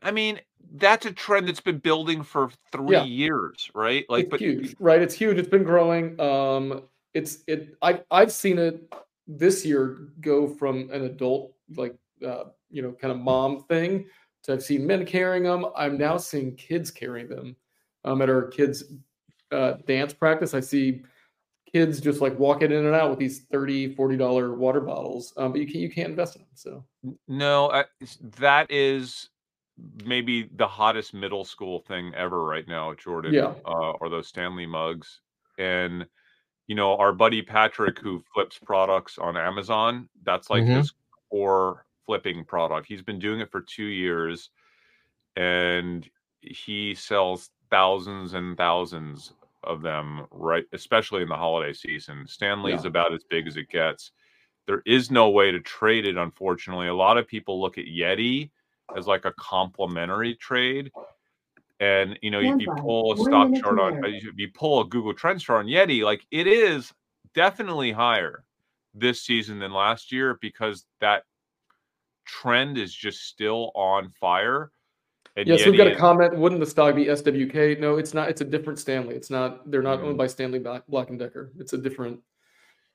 [0.04, 0.40] I mean,
[0.76, 3.04] that's a trend that's been building for three yeah.
[3.04, 4.06] years, right?
[4.10, 5.02] Like, it's but huge, right?
[5.02, 5.38] It's huge.
[5.38, 6.20] It's been growing.
[6.20, 7.76] Um, it's it.
[7.82, 8.94] I I've seen it
[9.28, 11.96] this year go from an adult like
[12.26, 14.06] uh, you know kind of mom thing
[14.44, 15.68] to I've seen men carrying them.
[15.76, 17.56] I'm now seeing kids carrying them.
[18.06, 18.84] Um, at our kids'
[19.52, 21.04] uh, dance practice, I see
[21.72, 25.52] kids just like walking in and out with these 30 40 dollar water bottles um,
[25.52, 26.84] but you can't you can't invest in them so.
[27.28, 27.86] No I,
[28.38, 29.30] that is
[30.04, 33.54] maybe the hottest middle school thing ever right now jordan yeah.
[33.66, 35.22] uh, or those stanley mugs.
[35.60, 36.06] And
[36.68, 40.78] you know our buddy patrick who flips products on amazon that's like mm-hmm.
[40.78, 40.94] his
[41.30, 42.88] core flipping product.
[42.88, 44.50] He's been doing it for two years
[45.36, 46.10] and
[46.42, 49.34] he sells thousands and thousands
[49.68, 50.66] of them, right?
[50.74, 52.26] Especially in the holiday season.
[52.28, 52.90] Stanley's yeah.
[52.90, 54.12] about as big as it gets.
[54.66, 56.88] There is no way to trade it, unfortunately.
[56.88, 58.50] A lot of people look at Yeti
[58.96, 60.92] as like a complementary trade.
[61.80, 65.14] And you know, if you pull a stock chart on, if you pull a Google
[65.14, 66.92] Trends chart on Yeti, like it is
[67.34, 68.44] definitely higher
[68.94, 71.24] this season than last year because that
[72.26, 74.72] trend is just still on fire.
[75.38, 76.36] And yes, we've got a comment.
[76.36, 77.80] Wouldn't the stock be SWK?
[77.80, 78.28] No, it's not.
[78.28, 79.14] It's a different Stanley.
[79.16, 79.70] It's not.
[79.70, 80.08] They're not mm-hmm.
[80.08, 81.52] owned by Stanley Black and Decker.
[81.60, 82.20] It's a different.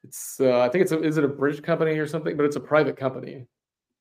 [0.03, 0.41] It's.
[0.41, 0.91] Uh, I think it's.
[0.91, 2.37] A, is it a British company or something?
[2.37, 3.47] But it's a private company.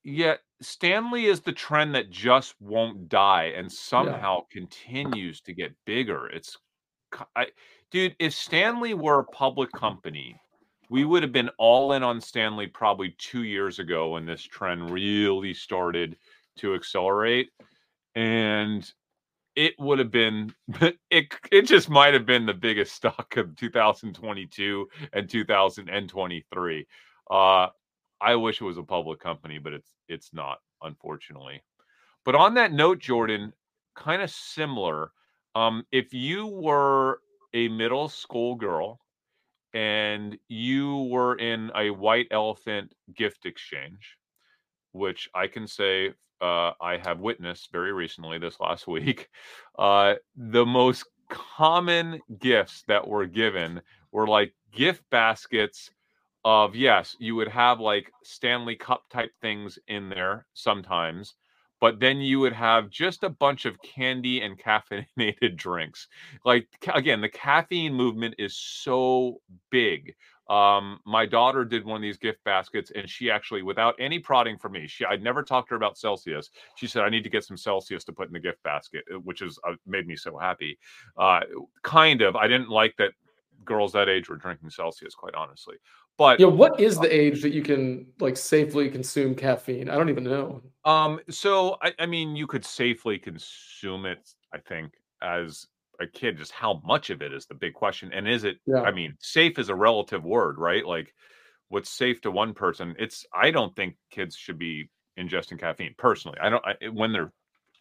[0.04, 4.60] Yeah, Stanley is the trend that just won't die and somehow yeah.
[4.60, 6.26] continues to get bigger.
[6.30, 6.58] It's,
[7.36, 7.46] I,
[7.92, 8.16] dude.
[8.18, 10.36] If Stanley were a public company,
[10.90, 14.90] we would have been all in on Stanley probably two years ago when this trend
[14.90, 16.18] really started
[16.58, 17.52] to accelerate
[18.16, 18.92] and
[19.56, 20.54] it would have been
[21.10, 26.88] it it just might have been the biggest stock of 2022 and 2023
[27.32, 27.68] uh
[28.22, 31.64] i wish it was a public company but it's it's not unfortunately.
[32.26, 33.54] But on that note, Jordan,
[33.96, 35.12] kind of similar.
[35.56, 37.20] Um, if you were
[37.54, 39.00] a middle school girl
[39.74, 44.18] and you were in a white elephant gift exchange,
[44.92, 49.30] which I can say uh, I have witnessed very recently this last week,
[49.78, 55.92] uh, the most common gifts that were given were like gift baskets
[56.44, 61.36] of yes, you would have like Stanley Cup type things in there sometimes,
[61.80, 66.08] but then you would have just a bunch of candy and caffeinated drinks.
[66.46, 70.16] Like again, the caffeine movement is so big.
[70.50, 74.58] Um, my daughter did one of these gift baskets, and she actually, without any prodding
[74.58, 76.50] from me, she I'd never talked to her about Celsius.
[76.76, 79.20] She said, "I need to get some Celsius to put in the gift basket," uh,
[79.20, 80.78] which is uh, made me so happy.
[81.18, 81.42] Uh,
[81.84, 83.12] kind of, I didn't like that
[83.64, 85.76] girls that age were drinking Celsius, quite honestly.
[86.18, 89.90] But yeah, what is the age that you can like safely consume caffeine?
[89.90, 90.62] I don't even know.
[90.86, 94.30] Um, so I, I mean, you could safely consume it.
[94.54, 95.68] I think as
[96.02, 98.12] a kid, just how much of it is the big question.
[98.14, 98.58] And is it?
[98.66, 98.82] Yeah.
[98.82, 100.86] I mean, safe is a relative word, right?
[100.86, 101.14] Like,
[101.70, 102.96] what's safe to one person?
[103.00, 103.26] It's.
[103.34, 106.40] I don't think kids should be ingesting caffeine personally.
[106.42, 106.66] I don't.
[106.66, 107.32] I, when they're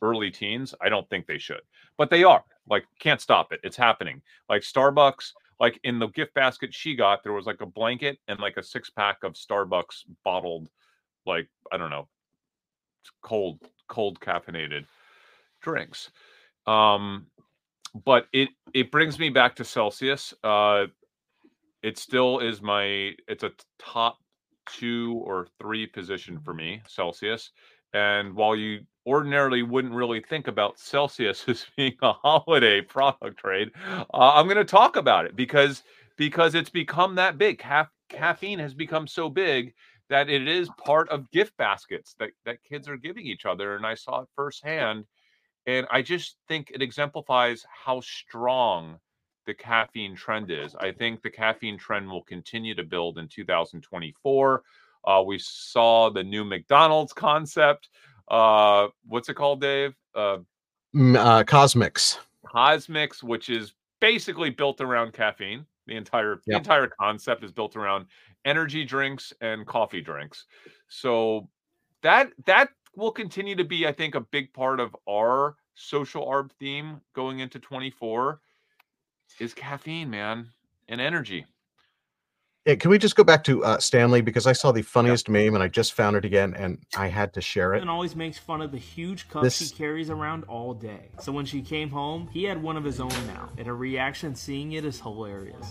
[0.03, 1.63] early teens, I don't think they should,
[1.99, 2.45] but they are.
[2.69, 3.61] Like, can't stop it.
[3.65, 4.23] It's happening.
[4.49, 8.41] Like Starbucks like in the gift basket she got, there was like a blanket and
[8.41, 10.69] like a six pack of Starbucks bottled,
[11.27, 12.09] like I don't know,
[13.23, 14.87] cold cold caffeinated
[15.61, 16.11] drinks.
[16.67, 17.27] Um,
[18.05, 20.35] but it it brings me back to Celsius.
[20.45, 20.87] Uh,
[21.83, 24.19] it still is my it's a top
[24.67, 27.51] two or three position for me, Celsius.
[27.93, 33.71] And while you ordinarily wouldn't really think about Celsius as being a holiday product trade,
[33.87, 35.83] uh, I'm going to talk about it because
[36.17, 37.59] because it's become that big.
[37.59, 39.73] Ca- caffeine has become so big
[40.11, 43.87] that it is part of gift baskets that that kids are giving each other, and
[43.87, 45.05] I saw it firsthand.
[45.71, 48.99] And I just think it exemplifies how strong
[49.47, 50.75] the caffeine trend is.
[50.75, 54.63] I think the caffeine trend will continue to build in 2024.
[55.05, 57.89] Uh, we saw the new McDonald's concept.
[58.29, 59.95] Uh, what's it called, Dave?
[60.13, 60.39] Uh,
[60.93, 62.19] uh, CosMc's.
[62.53, 65.65] CosMc's, which is basically built around caffeine.
[65.87, 68.07] The entire the entire concept is built around
[68.45, 70.47] energy drinks and coffee drinks.
[70.89, 71.49] So
[72.03, 76.51] that that will continue to be, I think, a big part of our social arb
[76.59, 78.41] theme going into 24
[79.39, 80.47] is caffeine, man,
[80.89, 81.47] and energy.
[82.67, 85.55] Yeah, can we just go back to uh, Stanley because I saw the funniest meme
[85.55, 87.81] and I just found it again and I had to share it.
[87.81, 91.09] and always makes fun of the huge cup This- she carries around all day.
[91.21, 94.35] So when she came home, he had one of his own now, and her reaction
[94.35, 95.67] seeing it is hilarious.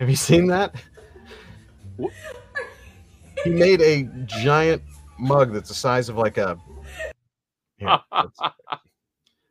[0.00, 0.74] Have you seen that?
[3.44, 4.82] He made a giant
[5.20, 6.58] mug that's the size of like a.
[7.78, 8.40] Yeah, it's,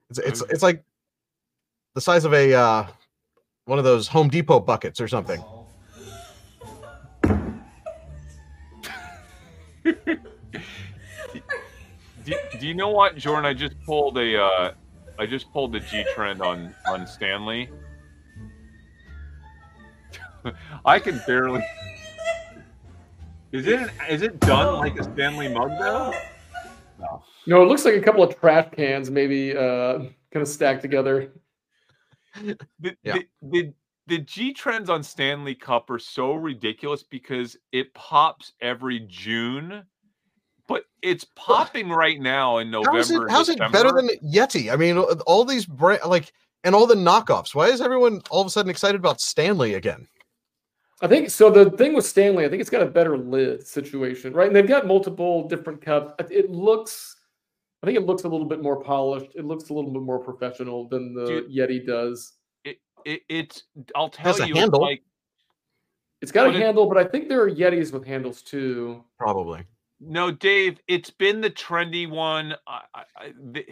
[0.10, 0.84] it's it's it's like
[1.96, 2.88] the size of a uh,
[3.66, 5.44] one of those Home Depot buckets or something.
[9.84, 9.94] do,
[12.60, 13.46] do you know what, Jordan?
[13.46, 14.74] I just pulled a, uh,
[15.18, 17.70] I just pulled the G trend on on Stanley.
[20.86, 21.64] I can barely.
[23.52, 26.14] Is it is it done like a Stanley mug though?
[27.00, 27.24] No.
[27.48, 31.32] No, it looks like a couple of trash cans, maybe uh, kind of stacked together.
[32.36, 32.58] The,
[33.04, 33.14] Yeah.
[33.14, 33.74] the, the
[34.08, 39.84] the G trends on Stanley Cup are so ridiculous because it pops every June,
[40.68, 42.98] but it's popping right now in November.
[42.98, 43.22] How's it?
[43.22, 44.72] and How's it better than Yeti?
[44.72, 46.32] I mean, all these brand like
[46.64, 47.56] and all the knockoffs.
[47.56, 50.08] Why is everyone all of a sudden excited about Stanley again?
[51.02, 51.50] I think so.
[51.50, 54.48] The thing with Stanley, I think it's got a better lid situation, right?
[54.48, 56.14] And they've got multiple different cups.
[56.20, 57.16] It- It looks,
[57.82, 59.32] I think it looks a little bit more polished.
[59.36, 61.50] It looks a little bit more professional than the Dude.
[61.56, 62.34] Yeti does.
[63.06, 63.64] It, it's
[63.96, 65.02] I'll tell Has a you, it's like
[66.22, 69.06] It's got a it- handle, but I think there are Yetis with handles too.
[69.18, 69.64] Probably.
[70.02, 72.56] No, Dave, it's been the trendy one.
[72.68, 73.66] I, I, I- the,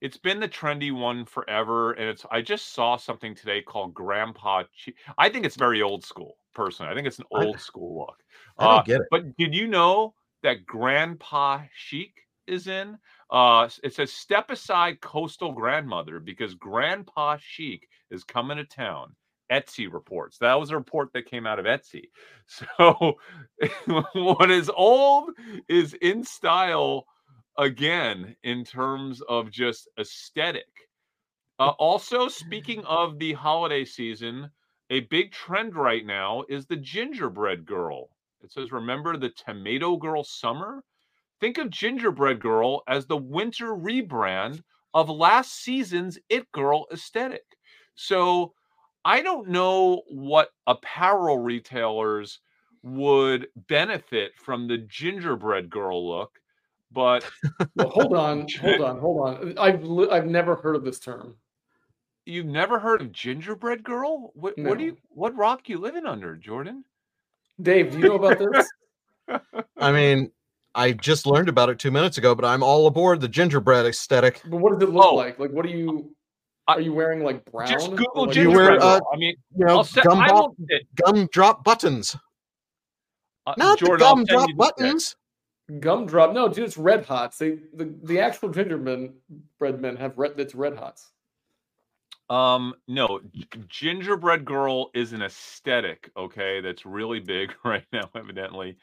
[0.00, 2.24] it's been the trendy one forever, and it's.
[2.30, 4.64] I just saw something today called Grandpa.
[4.74, 6.36] Che- I think it's very old school.
[6.54, 8.22] Personally, I think it's an I- old school look.
[8.58, 9.06] I don't Uh, get it.
[9.10, 12.98] But did you know that Grandpa Chic is in?
[13.30, 19.16] Uh, it says step aside, coastal grandmother, because Grandpa Chic is coming to town.
[19.50, 20.38] Etsy reports.
[20.38, 22.10] That was a report that came out of Etsy.
[22.48, 23.16] So
[24.12, 25.30] what is old
[25.68, 27.06] is in style
[27.58, 30.88] again in terms of just aesthetic.
[31.58, 34.50] Uh, also, speaking of the holiday season,
[34.90, 38.10] a big trend right now is the gingerbread girl.
[38.42, 40.84] It says, "Remember the Tomato Girl summer?
[41.40, 44.62] Think of Gingerbread Girl as the winter rebrand
[44.94, 47.58] of last season's It Girl aesthetic."
[47.94, 48.54] So
[49.04, 52.40] I don't know what apparel retailers
[52.82, 56.40] would benefit from the gingerbread girl look,
[56.96, 57.24] but
[57.76, 59.58] Well, hold on, hold on, hold on.
[59.58, 61.36] I've li- I've never heard of this term.
[62.24, 64.32] you've never heard of gingerbread girl?
[64.34, 66.84] What what do you what rock you living under, Jordan?
[67.60, 68.70] Dave, do you know about this?
[69.78, 70.30] I mean,
[70.74, 74.40] I just learned about it two minutes ago, but I'm all aboard the gingerbread aesthetic.
[74.46, 75.14] But what does it look Oh.
[75.14, 75.38] like?
[75.38, 76.14] Like, what do you?
[76.68, 77.68] Are you wearing like brown?
[77.70, 79.00] Just Google like, Do you gingerbread wear, uh.
[79.12, 82.16] I mean, You know, I'll say, gum, drop, will, uh, gumdrop buttons,
[83.56, 84.76] not Jordan, the I'll gumdrop send you the pic.
[84.76, 85.16] buttons.
[85.80, 86.32] Gumdrop?
[86.32, 87.38] No, dude, it's red hots.
[87.38, 89.12] They the, the actual gingerbread
[89.58, 90.36] bread men have red.
[90.36, 91.10] That's red hots.
[92.28, 93.20] Um, no,
[93.68, 98.76] gingerbread girl is an aesthetic, okay, that's really big right now, evidently.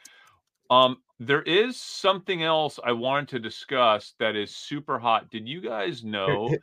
[0.70, 5.30] Um, there is something else I wanted to discuss that is super hot.
[5.30, 6.56] Did you guys know?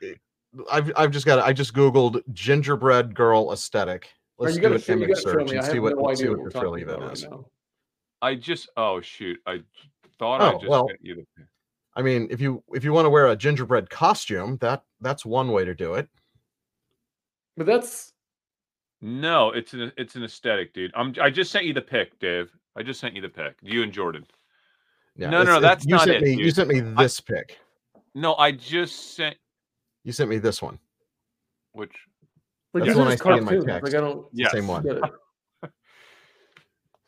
[0.70, 4.08] I've I've just got I just googled gingerbread girl aesthetic.
[4.38, 6.44] Let's do gonna an image search and see what no let's see idea what what
[6.44, 7.46] we're this really talking about right now.
[8.22, 9.60] I just oh shoot, I
[10.20, 10.86] thought I Oh, just well.
[10.86, 11.26] sent you the
[11.96, 15.50] I mean, if you if you want to wear a gingerbread costume, that that's one
[15.50, 16.08] way to do it.
[17.56, 18.12] But that's
[19.00, 20.92] No, it's an it's an aesthetic, dude.
[20.94, 22.52] I'm I just sent you the pic, Dave.
[22.76, 23.56] I just sent you the pic.
[23.62, 24.24] You and Jordan.
[25.16, 26.34] Yeah, No, no, it's- it- that's you not sent it, me.
[26.44, 27.58] You sent me I- this pic.
[28.14, 29.36] No, I just sent
[30.04, 30.78] You sent me this one.
[31.72, 31.92] which
[32.72, 33.64] like That's these the one I see in my cartoons.
[33.66, 33.82] text.
[33.84, 34.52] Like I don't It's Yes.
[34.52, 34.84] Same one.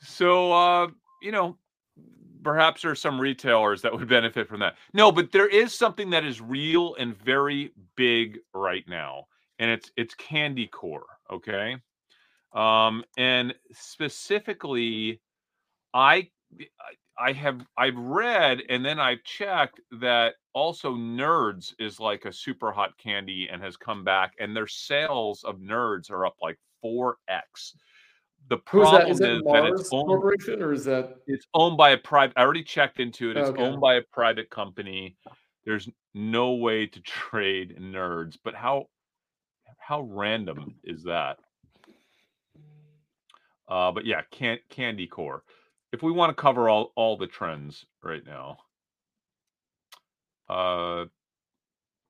[0.05, 0.89] So, uh,
[1.23, 1.57] you know,
[2.43, 4.77] perhaps there's some retailers that would benefit from that.
[4.93, 9.27] No, but there is something that is real and very big right now,
[9.59, 11.07] and it's it's candy core.
[11.31, 11.77] Okay,
[12.55, 15.21] um, and specifically,
[15.95, 16.29] I
[17.19, 22.73] I have I've read and then I've checked that also Nerds is like a super
[22.73, 27.19] hot candy and has come back, and their sales of Nerds are up like four
[27.29, 27.77] x.
[28.49, 29.11] The problem that?
[29.11, 31.17] Is is that it's owned Corporation or is that?
[31.27, 32.37] it's owned by a private.
[32.37, 33.37] I already checked into it.
[33.37, 33.63] It's Okay.
[33.63, 35.17] owned by a private company.
[35.65, 38.37] There's no way to trade nerds.
[38.43, 38.89] But how
[39.79, 41.39] how random is that?
[43.69, 45.45] Uh, but yeah, can, Candy Core.
[45.93, 48.59] If we want to cover all all the trends right now,
[50.49, 51.07] uh,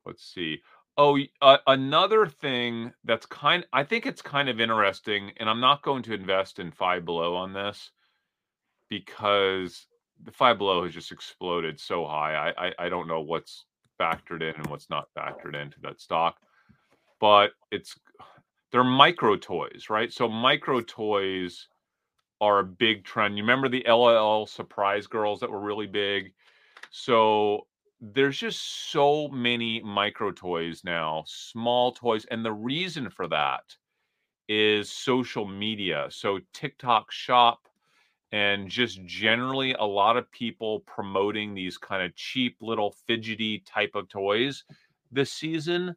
[0.05, 0.61] let's see.
[0.97, 3.65] Oh, uh, another thing that's kind.
[3.73, 7.35] I think it's kind of interesting, and I'm not going to invest in Five Below
[7.35, 7.91] on this
[8.89, 9.87] because
[10.23, 12.51] the Five Below has just exploded so high.
[12.57, 13.65] I, I I don't know what's
[13.99, 16.37] factored in and what's not factored into that stock,
[17.19, 17.95] but it's
[18.71, 20.13] they're micro toys, right?
[20.13, 21.69] So micro toys
[22.41, 23.37] are a big trend.
[23.37, 24.45] You remember the L.O.L.
[24.45, 26.33] surprise girls that were really big?
[26.91, 27.67] So
[28.11, 33.63] there's just so many micro toys now, small toys, and the reason for that
[34.49, 36.07] is social media.
[36.09, 37.67] So TikTok shop
[38.33, 43.91] and just generally a lot of people promoting these kind of cheap little fidgety type
[43.95, 44.65] of toys
[45.11, 45.95] this season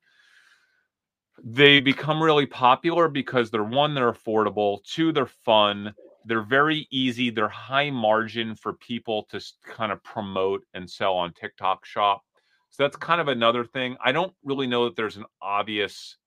[1.42, 5.94] they become really popular because they're one they're affordable two they're fun
[6.26, 11.32] they're very easy they're high margin for people to kind of promote and sell on
[11.32, 12.22] tiktok shop.
[12.70, 13.96] So that's kind of another thing.
[14.04, 16.18] I don't really know that there's an obvious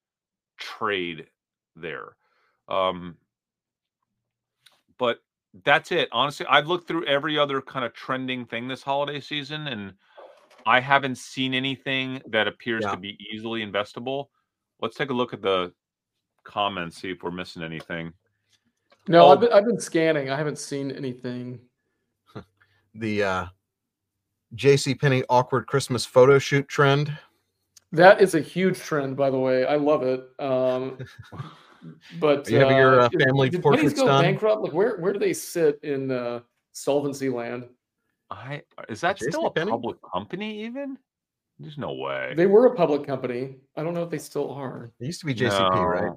[0.58, 1.28] trade
[1.76, 2.16] there
[2.68, 3.16] um
[4.98, 5.20] but
[5.64, 6.10] that's it.
[6.12, 9.94] Honestly i've looked through every other kind of trending thing this holiday season and
[10.66, 12.92] i haven't seen anything that appears Yeah.
[12.92, 14.28] to be easily investable.
[14.82, 15.74] Let's take a look at the
[16.44, 18.14] comments see if we're missing anything
[19.10, 19.30] No, Oh.
[19.32, 20.30] I've been I've been scanning.
[20.30, 21.60] I haven't seen anything.
[22.96, 23.46] The uh,
[24.56, 24.96] J.C.
[24.96, 27.16] Penney awkward Christmas photo shoot trend.
[27.92, 29.66] That is a huge trend, by the way.
[29.66, 30.22] I love it.
[30.40, 30.98] Um,
[32.20, 34.24] but Are you having your, uh, did- family did portraits Penney's go done?
[34.24, 34.62] bankrupt?
[34.64, 36.40] Like where where do they sit in uh,
[36.72, 37.68] solvency land?
[38.32, 39.72] i is that JC still a Penney?
[39.72, 40.98] public company even
[41.58, 43.56] there's no way They were a public company.
[43.76, 44.92] I don't know if they still are.
[45.00, 46.12] It used to be JCP, right?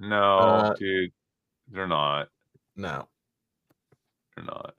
[0.00, 1.10] no, no Uh, dude
[1.72, 2.28] they're not
[2.76, 3.08] No,
[4.36, 4.74] they're not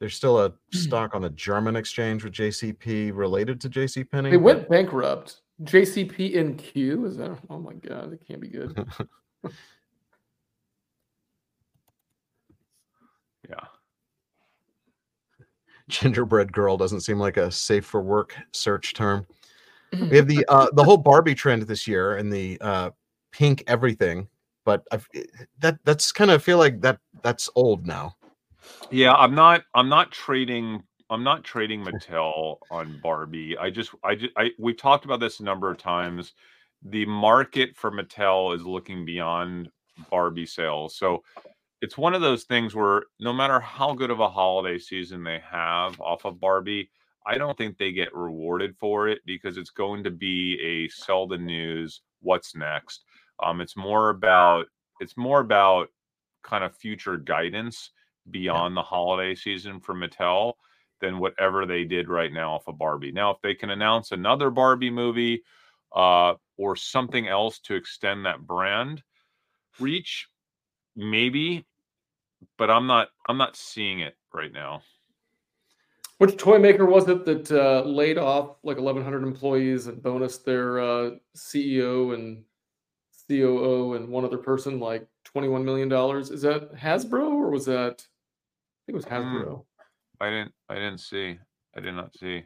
[0.00, 4.30] there's still a stock on the German exchange with JCP related to JC Penney.
[4.30, 5.42] They went bankrupt.
[5.62, 7.38] JCP in Q is that?
[7.50, 8.82] Oh my god, that can't be good.
[13.48, 13.56] yeah
[15.88, 19.26] gingerbread girl doesn't seem like a safe for work search term.
[19.92, 22.90] We have the uh, the whole Barbie trend this year and the uh,
[23.32, 24.28] pink everything,
[24.70, 25.24] but I've, eh,
[25.58, 28.14] that that's kind of feel like that that's old now.
[28.92, 29.64] Yeah, I'm not.
[29.74, 30.84] I'm not trading.
[31.10, 33.58] I'm not trading Mattel on Barbie.
[33.58, 33.90] I just.
[34.04, 34.32] I just.
[34.36, 34.50] I.
[34.60, 36.34] We've talked about this a number of times.
[36.84, 39.70] The market for Mattel is looking beyond
[40.08, 40.94] Barbie sales.
[40.94, 41.24] So
[41.82, 45.40] it's one of those things where no matter how good of a holiday season they
[45.50, 46.90] have off of Barbie,
[47.26, 51.26] I don't think they get rewarded for it because it's going to be a sell
[51.26, 52.02] the news.
[52.22, 53.02] What's next?
[53.42, 54.66] Um, it's more about.
[55.00, 55.88] It's more about
[56.42, 57.90] kind of future guidance
[58.30, 60.54] beyond the holiday season for Mattel
[61.00, 63.12] than whatever they did right now off of Barbie.
[63.12, 65.42] Now, if they can announce another Barbie movie
[65.94, 69.02] uh, or something else to extend that brand
[69.78, 70.28] reach,
[70.94, 71.66] maybe,
[72.58, 73.08] but I'm not.
[73.28, 74.82] I'm not seeing it right now.
[76.18, 80.78] Which toy maker was it that uh, laid off like 1,100 employees and bonus their
[80.78, 82.44] uh, CEO and
[83.30, 86.30] COO and one other person like 21 million dollars?
[86.30, 88.02] Is that Hasbro or was that?
[88.02, 89.10] I think it was Mm.
[89.44, 89.64] Hasbro.
[90.20, 90.52] I didn't.
[90.68, 91.38] I didn't see.
[91.76, 92.44] I did not see.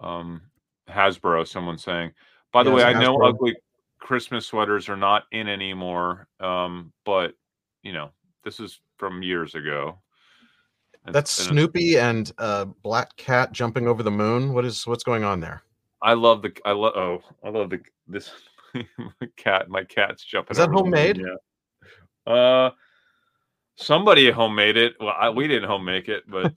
[0.00, 0.42] Um,
[0.88, 1.46] Hasbro.
[1.46, 2.12] Someone saying.
[2.52, 3.56] By the Yeah, way, it's I know ugly
[3.98, 6.28] Christmas sweaters are not in anymore.
[6.40, 7.34] Um, but
[7.82, 8.10] you know,
[8.44, 9.98] this is from years ago.
[11.04, 14.52] And- That's and Snoopy and uh, Black Cat jumping over the moon.
[14.54, 15.62] What is what's going on there?
[16.00, 16.52] I love the.
[16.64, 16.92] I love.
[16.96, 17.80] Oh, I love the.
[18.06, 18.30] This
[18.74, 19.68] my cat.
[19.68, 20.52] My cat's jumping.
[20.52, 21.22] Is that over the moon, homemade?
[22.26, 22.32] Yeah.
[22.32, 22.70] Uh,
[23.76, 24.94] somebody homemade it.
[25.00, 26.54] Well, I, we didn't homemake it, but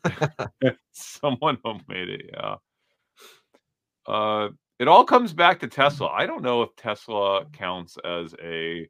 [0.92, 2.30] someone homemade it.
[2.34, 2.56] Yeah.
[4.06, 4.50] Uh,
[4.80, 6.08] it all comes back to Tesla.
[6.08, 8.88] I don't know if Tesla counts as a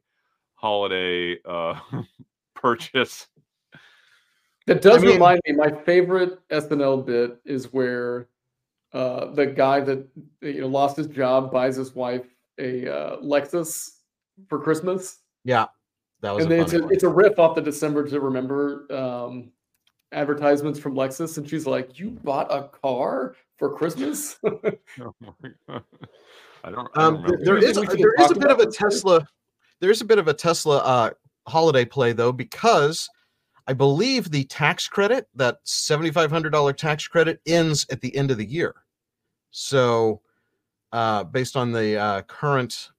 [0.54, 1.78] holiday uh
[2.54, 3.28] purchase.
[4.66, 5.54] That does I mean- remind me.
[5.54, 8.28] My favorite SNL bit is where
[8.92, 10.06] uh, the guy that
[10.42, 12.26] you know lost his job buys his wife
[12.58, 13.90] a uh, Lexus
[14.48, 15.66] for Christmas, Yeah,
[16.20, 18.86] that was and a then it's a, it's a riff off the December to Remember
[18.92, 19.50] um,
[20.12, 24.60] advertisements from Lexus, and she's like, "You bought a car for Christmas?" Oh
[25.20, 25.82] my God.
[26.64, 26.88] I don't.
[26.94, 27.44] I Um, don't there- remember.
[27.44, 28.66] there Do you is think we should there is a bit of a?
[28.66, 29.26] Tesla.
[29.80, 31.10] There is a bit of a Tesla uh,
[31.46, 33.08] holiday play though, because
[33.68, 38.14] I believe the tax credit, that seventy five hundred dollar tax credit, ends at the
[38.16, 38.74] end of the year.
[39.50, 40.20] So,
[40.92, 42.90] uh, based on the uh, current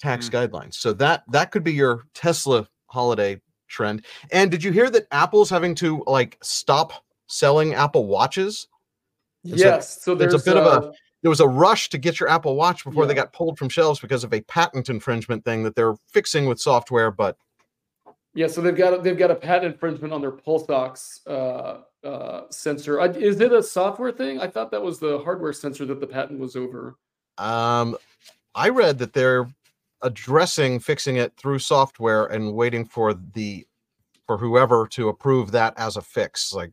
[0.00, 4.04] tax guidelines, so that that could be your Tesla holiday trend.
[4.30, 6.92] And did you hear that Apple's having to like stop
[7.26, 8.68] selling Apple watches?
[9.44, 10.02] And so yes.
[10.02, 12.54] So there's there's a bit of a- there was a rush to get your Apple
[12.54, 15.94] Watch before they got pulled from shelves because of a patent infringement thing that they're
[16.12, 17.10] fixing with software.
[17.10, 17.38] But
[18.34, 21.82] Yeah, so they've got a, they've got a patent infringement on their pulse ox uh,
[22.02, 23.00] uh, sensor.
[23.00, 24.40] I, is it a software thing?
[24.40, 26.98] I thought that was the hardware sensor that the patent was over.
[27.38, 27.96] um,
[28.54, 29.48] I read that they're
[30.02, 33.66] addressing fixing it through software and waiting for the
[34.26, 36.72] for whoever to approve that as a fix, like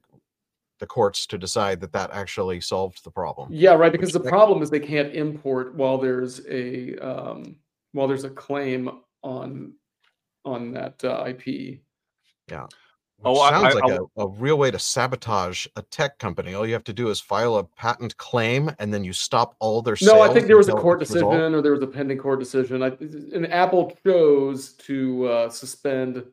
[0.80, 3.50] the courts to decide that that actually solved the problem.
[3.52, 3.92] Yeah, right.
[3.92, 7.56] Because the problem is they can't import while there's a um,
[7.94, 8.90] while there's a claim
[9.22, 9.74] on
[10.46, 11.46] on that uh, IP.
[12.48, 12.60] Which
[13.24, 16.56] Oh, sounds I- like I- a, a real way to sabotage a tech company.
[16.56, 19.82] All you have to do is file a patent claim and then you stop all
[19.84, 20.14] their sales.
[20.14, 21.36] No, I think there was a court it's resolved.
[21.36, 22.82] decision or there was a pending court decision.
[22.82, 22.88] I,
[23.34, 26.24] and Apple chose to uh, suspend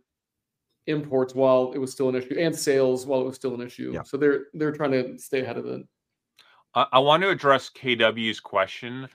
[0.87, 3.93] imports while it was still an issue and sales while it was still an issue.
[3.95, 4.03] Yeah.
[4.05, 5.87] So they're they're trying to stay ahead of it.
[6.75, 9.09] I, I want to address KW's question.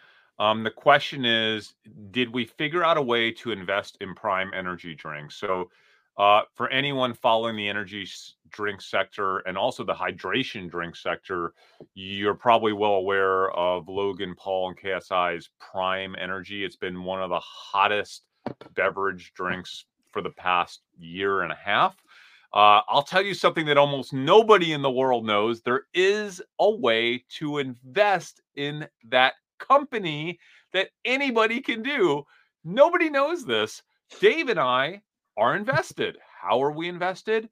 [0.44, 1.76] Um, the question is,
[2.12, 5.38] did we figure out a way to invest in prime energy drinks?
[5.38, 5.70] So,
[6.18, 8.06] uh, for anyone following the energy
[8.50, 11.54] drink sector and also the hydration drink sector,
[11.96, 16.66] you're probably well aware of Logan Paul and KSI's Prime Energy.
[16.66, 18.26] It's been one of the hottest
[18.76, 21.96] beverage drinks for the past year and a half.
[22.54, 25.62] Uh, I'll tell you something that almost nobody in the world knows.
[25.62, 29.36] There is a way to invest in that
[29.68, 30.40] company
[30.74, 32.24] that anybody can do.
[32.64, 33.82] Nobody knows this.
[34.20, 35.02] Dave and I
[35.38, 36.18] are invested.
[36.42, 37.50] How are we invested?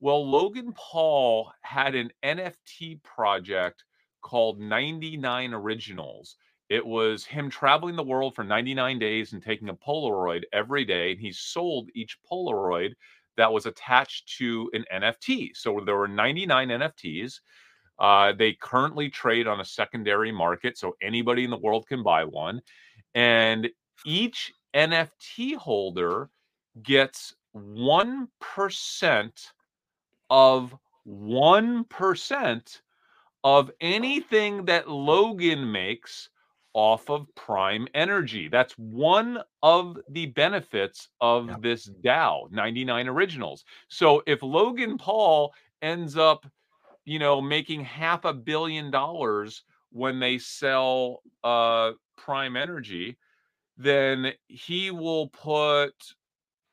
[0.00, 3.84] Well, Logan Paul had an NFT project
[4.20, 6.36] called 99 Originals.
[6.68, 11.12] It was him traveling the world for 99 days and taking a Polaroid every day.
[11.12, 12.94] And he sold each Polaroid
[13.36, 15.50] that was attached to an NFT.
[15.54, 17.40] So there were 99 NFTs.
[17.98, 22.24] Uh, they currently trade on a secondary market, so anybody in the world can buy
[22.24, 22.60] one.
[23.14, 23.70] And
[24.04, 26.30] each NFT holder
[26.82, 29.52] gets 1%
[30.30, 30.74] of
[31.06, 32.80] 1%
[33.44, 36.28] of anything that Logan makes
[36.74, 38.48] off of Prime Energy.
[38.48, 43.64] That's one of the benefits of this DAO 99 Originals.
[43.88, 46.46] So if Logan Paul ends up,
[47.04, 53.16] you know, making half a billion dollars when they sell uh Prime Energy,
[53.76, 55.92] then he will put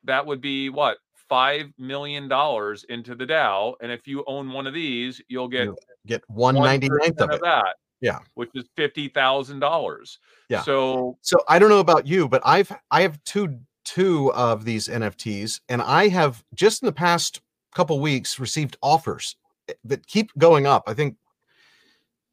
[0.04, 4.68] that would be what five million dollars into the DAO, And if you own one
[4.68, 5.78] of these, you'll get You'll
[6.08, 7.76] Get one ninety ninth 1% of that.
[8.02, 8.20] Yeah.
[8.34, 10.20] Which is fifty thousand dollars.
[10.50, 10.64] Yeah.
[10.64, 14.88] So So I don't know about you, but I've I have two two of these
[14.88, 17.42] NFTs, and I have just in the past
[17.76, 19.36] couple weeks received offers
[19.86, 20.84] that keep going up.
[20.88, 21.18] I think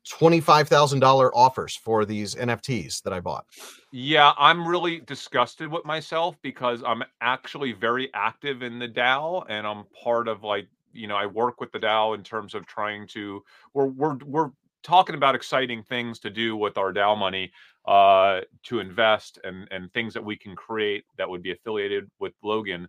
[0.09, 3.45] twenty five thousand dollar offers for these NFTs that I bought.
[3.93, 9.67] yeah, I'm really disgusted with myself because I'm actually very active in the DAO and
[9.67, 13.07] I'm part of like, you know, I work with the DAO in terms of trying
[13.09, 13.43] to
[13.75, 14.51] we're we're we're
[14.83, 17.51] talking about exciting things to do with our DAO money
[17.87, 22.33] uh to invest and and things that we can create that would be affiliated with
[22.43, 22.89] Logan.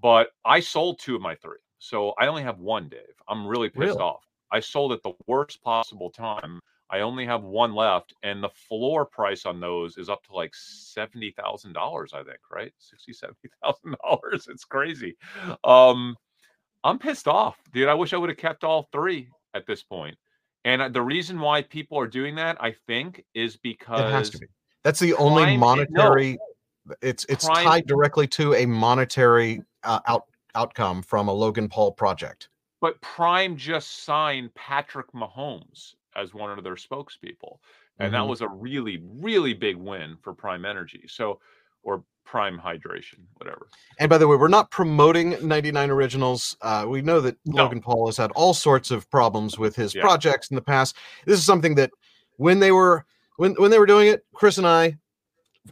[0.00, 1.58] But I sold two of my three.
[1.84, 3.14] So I only have one, Dave.
[3.28, 3.98] I'm really pissed Really?
[3.98, 4.24] off.
[4.50, 6.58] I sold at the worst possible time.
[6.88, 10.54] I only have one left, and the floor price on those is up to like
[10.54, 12.72] seventy thousand dollars, I think, right?
[12.78, 14.48] Sixty, seventy thousand dollars.
[14.50, 15.16] It's crazy.
[15.62, 16.16] Um,
[16.84, 17.88] I'm pissed off, dude.
[17.88, 20.16] I wish I would have kept all three at this point.
[20.64, 24.38] And the reason why people are doing that, I think, is because It has to
[24.38, 24.46] be.
[24.84, 25.66] That's the only Prime- no.
[25.66, 26.38] monetary.
[27.02, 30.24] It's it's Prime- tied directly to a monetary uh, out
[30.54, 32.48] outcome from a Logan Paul project.
[32.80, 37.58] But Prime just signed Patrick Mahomes as one of their spokespeople.
[37.98, 38.28] And that Mhm.
[38.28, 41.04] was a really, really big win for Prime Energy.
[41.08, 41.40] So,
[41.82, 43.68] or Prime Hydration, whatever.
[44.00, 46.56] And by the way, we're not promoting 99 Originals.
[46.60, 47.62] Uh, we know that No.
[47.64, 50.02] Logan Paul has had all sorts of problems with his Yeah.
[50.02, 50.96] projects in the past.
[51.26, 51.90] This is something that
[52.36, 53.04] when they were
[53.36, 54.96] when when they were doing it, Chris and I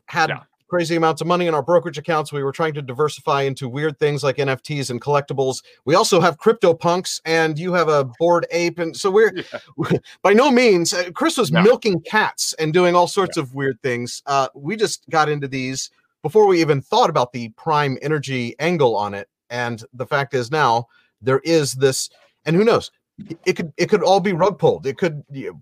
[0.06, 0.42] had Yeah.
[0.72, 2.32] Crazy amounts of money in our brokerage accounts.
[2.32, 5.62] We were trying to diversify into weird things like NFTs and collectibles.
[5.84, 9.98] We also have crypto punks, and you have a Bored Ape, and so we're Yeah.
[10.22, 11.60] by no means uh, Chris was No.
[11.62, 14.22] milking cats and doing all sorts of weird things.
[14.24, 15.90] Uh, we just got into these
[16.22, 19.28] before we even thought about the prime energy angle on it.
[19.50, 20.86] And the fact is now
[21.20, 22.08] there is this,
[22.46, 22.90] and who knows,
[23.28, 24.86] it- it could it could all be rug pulled.
[24.86, 25.22] It could.
[25.30, 25.60] you-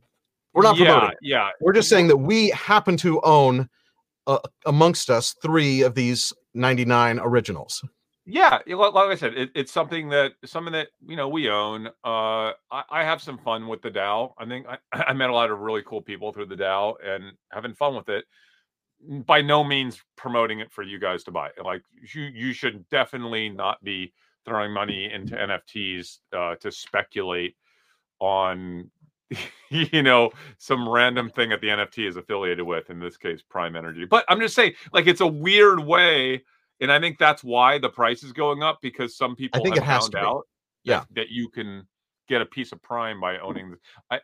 [0.53, 1.11] We're not yeah, promoting.
[1.11, 1.19] it.
[1.21, 1.49] Yeah.
[1.61, 3.69] We're just saying that we happen to own
[4.27, 7.83] uh, amongst us three of these 99 originals.
[8.27, 11.89] Yeah, like, I said, it, it's something that something that you know we own.
[12.05, 14.35] Uh, I, I have some fun with the DAO.
[14.39, 17.33] I think I, I met a lot of really cool people through the DAO and
[17.51, 18.25] having fun with it.
[19.27, 21.51] By no means promoting it for you guys to buy.
[21.65, 21.83] Like
[22.15, 24.13] you, you should definitely not be
[24.45, 27.57] throwing money into NFTs uh, to speculate
[28.21, 28.91] on,
[29.71, 32.91] you know, some random thing that the NFT is affiliated with.
[32.91, 34.05] In this case, Prime Energy.
[34.05, 36.43] But I'm just saying, like, it's a weird way
[36.81, 39.85] and I think that's why the price is going up because some people think have
[39.85, 40.47] it has found to out
[40.85, 41.05] that, Yeah.
[41.15, 41.87] that you can
[42.29, 43.43] get a piece of Prime by mm.
[43.43, 43.71] owning.
[43.73, 43.79] The,
[44.11, 44.21] I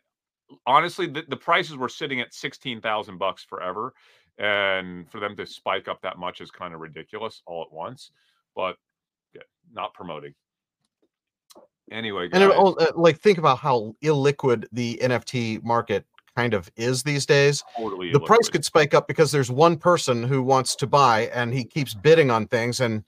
[0.66, 3.92] honestly, the, the prices were sitting at sixteen thousand bucks forever,
[4.38, 8.10] and for them to spike up that much is kind of ridiculous all at once.
[8.54, 8.76] But
[9.34, 10.34] yeah, not promoting.
[11.90, 16.04] Anyway, And it, guys, uh, like think about how illiquid the NFT market
[16.36, 17.64] kind of is these days.
[17.76, 21.54] totally the price could spike up because there's one person who wants to buy and
[21.54, 23.04] he keeps bidding on things and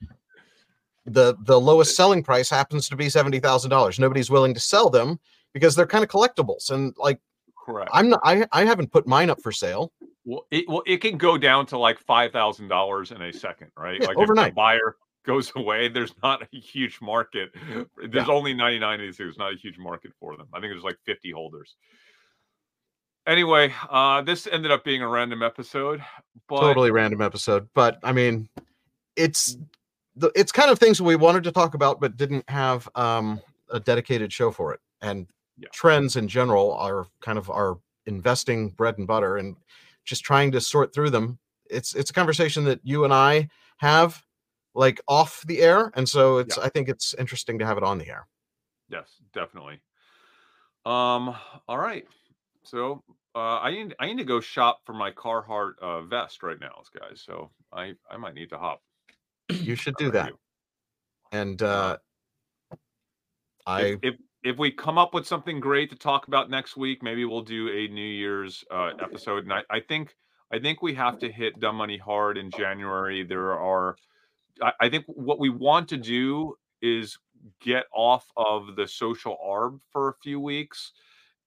[1.04, 3.98] the the lowest selling price happens to be $70,000.
[3.98, 5.18] Nobody's willing to sell them
[5.52, 7.18] because they're kind of collectibles and like
[7.64, 7.90] correct.
[7.92, 9.92] I'm not I I haven't put mine up for sale.
[10.24, 13.70] Well, it well, it can go down to like five thousand dollars in a second,
[13.76, 14.00] right?
[14.00, 14.54] Yeah, like if overnight.
[14.54, 17.50] buyer goes away, there's not a huge market.
[17.96, 20.48] There's only 99 of these things, not a huge market for them.
[20.52, 21.76] I think there's like 50 holders.
[23.26, 26.02] Anyway, uh, this ended up being a random episode,
[26.48, 28.48] but totally random episode, but I mean
[29.16, 29.58] it's
[30.16, 33.40] the it's kind of things we wanted to talk about but didn't have um
[33.70, 34.80] a dedicated show for it.
[35.02, 35.26] And
[35.60, 35.68] Yeah.
[35.72, 39.56] trends in general are kind of our investing bread and butter and
[40.04, 41.38] just trying to sort through them.
[41.68, 44.22] It's it's a conversation that you and I have
[44.74, 47.98] like off the air and so it's I think it's interesting to have it on
[47.98, 48.26] the air.
[48.90, 49.80] yes, definitely.
[50.86, 51.34] Um,
[51.68, 52.06] all right.
[52.62, 53.02] So
[53.34, 56.82] uh, I need I need to go shop for my Carhartt uh, vest right now,
[56.98, 57.22] guys.
[57.24, 58.82] So I I might need to hop.
[59.50, 60.28] You should do that.
[60.28, 60.38] you?
[61.32, 61.96] And uh
[63.66, 64.14] I if, if
[64.44, 67.68] if we come up with something great to talk about next week, maybe we'll do
[67.68, 69.44] a New Year's uh, episode.
[69.44, 70.14] And I, I think
[70.52, 73.24] I think we have to hit dumb money hard in January.
[73.24, 73.96] There are,
[74.80, 77.18] I, think what we want to do is
[77.60, 80.92] get off of the social arb for a few weeks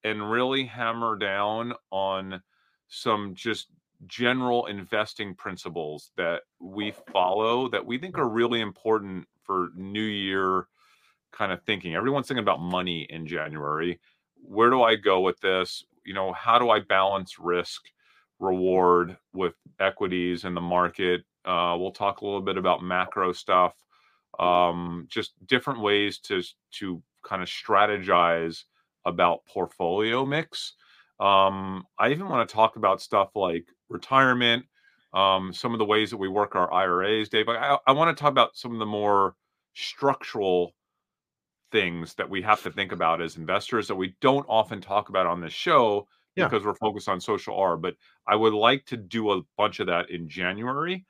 [0.04, 2.42] and really hammer down on
[2.88, 3.68] some just
[4.06, 10.66] general investing principles that we follow that we think are really important for new year
[11.32, 11.94] kind of thinking.
[11.94, 14.00] Everyone's thinking about money in January.
[14.42, 15.84] Where do I go with this?
[16.04, 17.82] You know, how do I balance risk,
[18.38, 21.22] reward with equities in the market?
[21.44, 23.74] Uh, we'll talk a little bit about macro stuff,
[24.38, 28.64] um, just different ways to to kind of strategize
[29.04, 30.74] about portfolio mix.
[31.20, 34.64] Um, I even want to talk about stuff like retirement,
[35.14, 37.48] um, some of the ways that we work our IRAs, Dave.
[37.48, 39.36] I, I want to talk about some of the more
[39.74, 40.72] structural
[41.70, 45.26] things that we have to think about as investors that we don't often talk about
[45.26, 46.46] on this show Yeah.
[46.46, 47.76] because we're focused on social R.
[47.76, 47.94] But
[48.26, 51.04] I would like to do a bunch of that in January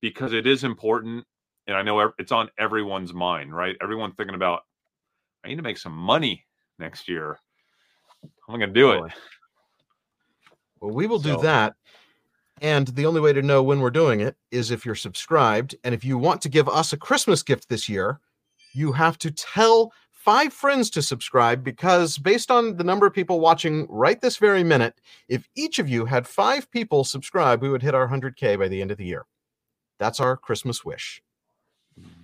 [0.00, 1.24] because it is important.
[1.66, 3.76] And I know it's on everyone's mind, right?
[3.82, 4.62] Everyone thinking about,
[5.44, 6.44] I need to make some money
[6.78, 7.38] next year.
[8.46, 9.12] How am I going to do it?
[10.80, 11.74] Well, we will do that.
[12.62, 15.74] And the only way to know when we're doing it is if you're subscribed.
[15.84, 18.20] And if you want to give us a Christmas gift this year,
[18.72, 23.40] you have to tell five friends to subscribe because, based on the number of people
[23.40, 27.82] watching right this very minute, if each of you had five people subscribe, we would
[27.82, 29.24] hit our 100K by the end of the year.
[29.98, 31.22] That's our Christmas wish.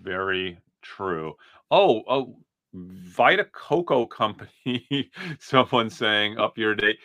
[0.02, 1.34] Very true.
[1.70, 2.36] Oh, oh,
[2.74, 5.10] Vita Coco Company.
[5.38, 6.98] Someone saying up your date.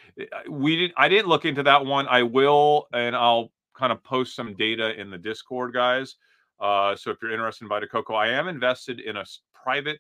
[0.50, 0.94] We didn't.
[0.98, 2.08] I didn't look into that one.
[2.08, 6.16] I will, and I'll kind of post some data in the Discord, guys.
[6.60, 10.00] Uh, so if you're interested in Vita Coco, I am invested in a private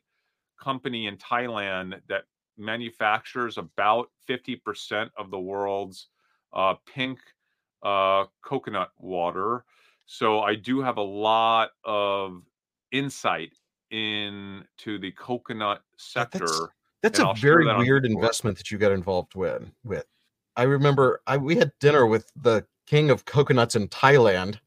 [0.59, 2.23] company in Thailand that
[2.57, 6.07] manufactures about 50% of the world's
[6.53, 7.19] uh, pink
[7.83, 9.63] uh, coconut water.
[10.07, 12.41] So I do have a lot of
[12.91, 13.51] insight
[13.91, 15.81] into the coconut
[16.15, 16.69] that's- sector.
[17.03, 19.69] That's and a I'll very that weird investment that you got involved with.
[19.83, 20.05] With,
[20.55, 24.59] I remember I we had dinner with the king of coconuts in Thailand,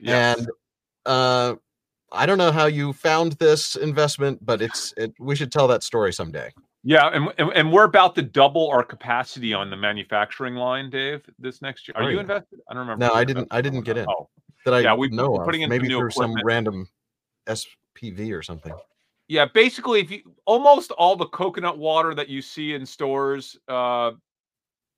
[0.00, 0.36] Yes.
[0.38, 0.50] and
[1.06, 1.54] uh,
[2.10, 5.14] I don't know how you found this investment, but it's it.
[5.20, 6.52] We should tell that story someday.
[6.82, 11.22] Yeah, and, and and we're about to double our capacity on the manufacturing line, Dave,
[11.38, 11.94] this next year.
[11.96, 12.20] Are you you?
[12.20, 12.58] invested?
[12.68, 13.06] I don't remember.
[13.06, 13.46] No, I didn't.
[13.52, 14.06] I didn't get in.
[14.08, 14.28] Oh,
[14.66, 15.54] That I Yeah, we- know we're of.
[15.54, 16.88] in Maybe through some random
[17.46, 18.74] SPV or something.
[19.28, 19.44] yeah.
[19.44, 24.10] Basically, if you almost all the coconut water that you see in stores, uh,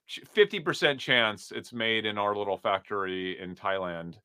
[0.06, 4.16] fifty percent chance it's made in our little factory in Thailand,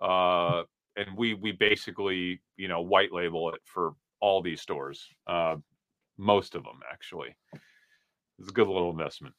[0.00, 0.62] uh,
[0.94, 5.56] and we we basically you know white label it for all these stores, uh,
[6.18, 7.34] most of them actually.
[8.38, 9.34] It's a good little investment.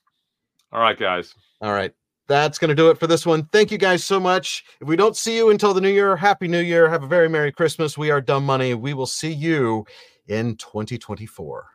[0.74, 1.34] All right, guys.
[1.62, 1.93] All right.
[2.28, 3.43] That's going to do it for this one.
[3.45, 4.65] Thank you guys so much.
[4.82, 6.89] If we don't see you until the new year, happy new year.
[6.89, 7.97] Have a very Merry Christmas.
[7.97, 8.73] We are Dumb Money.
[8.73, 9.86] We will see you
[10.28, 11.74] in 2024.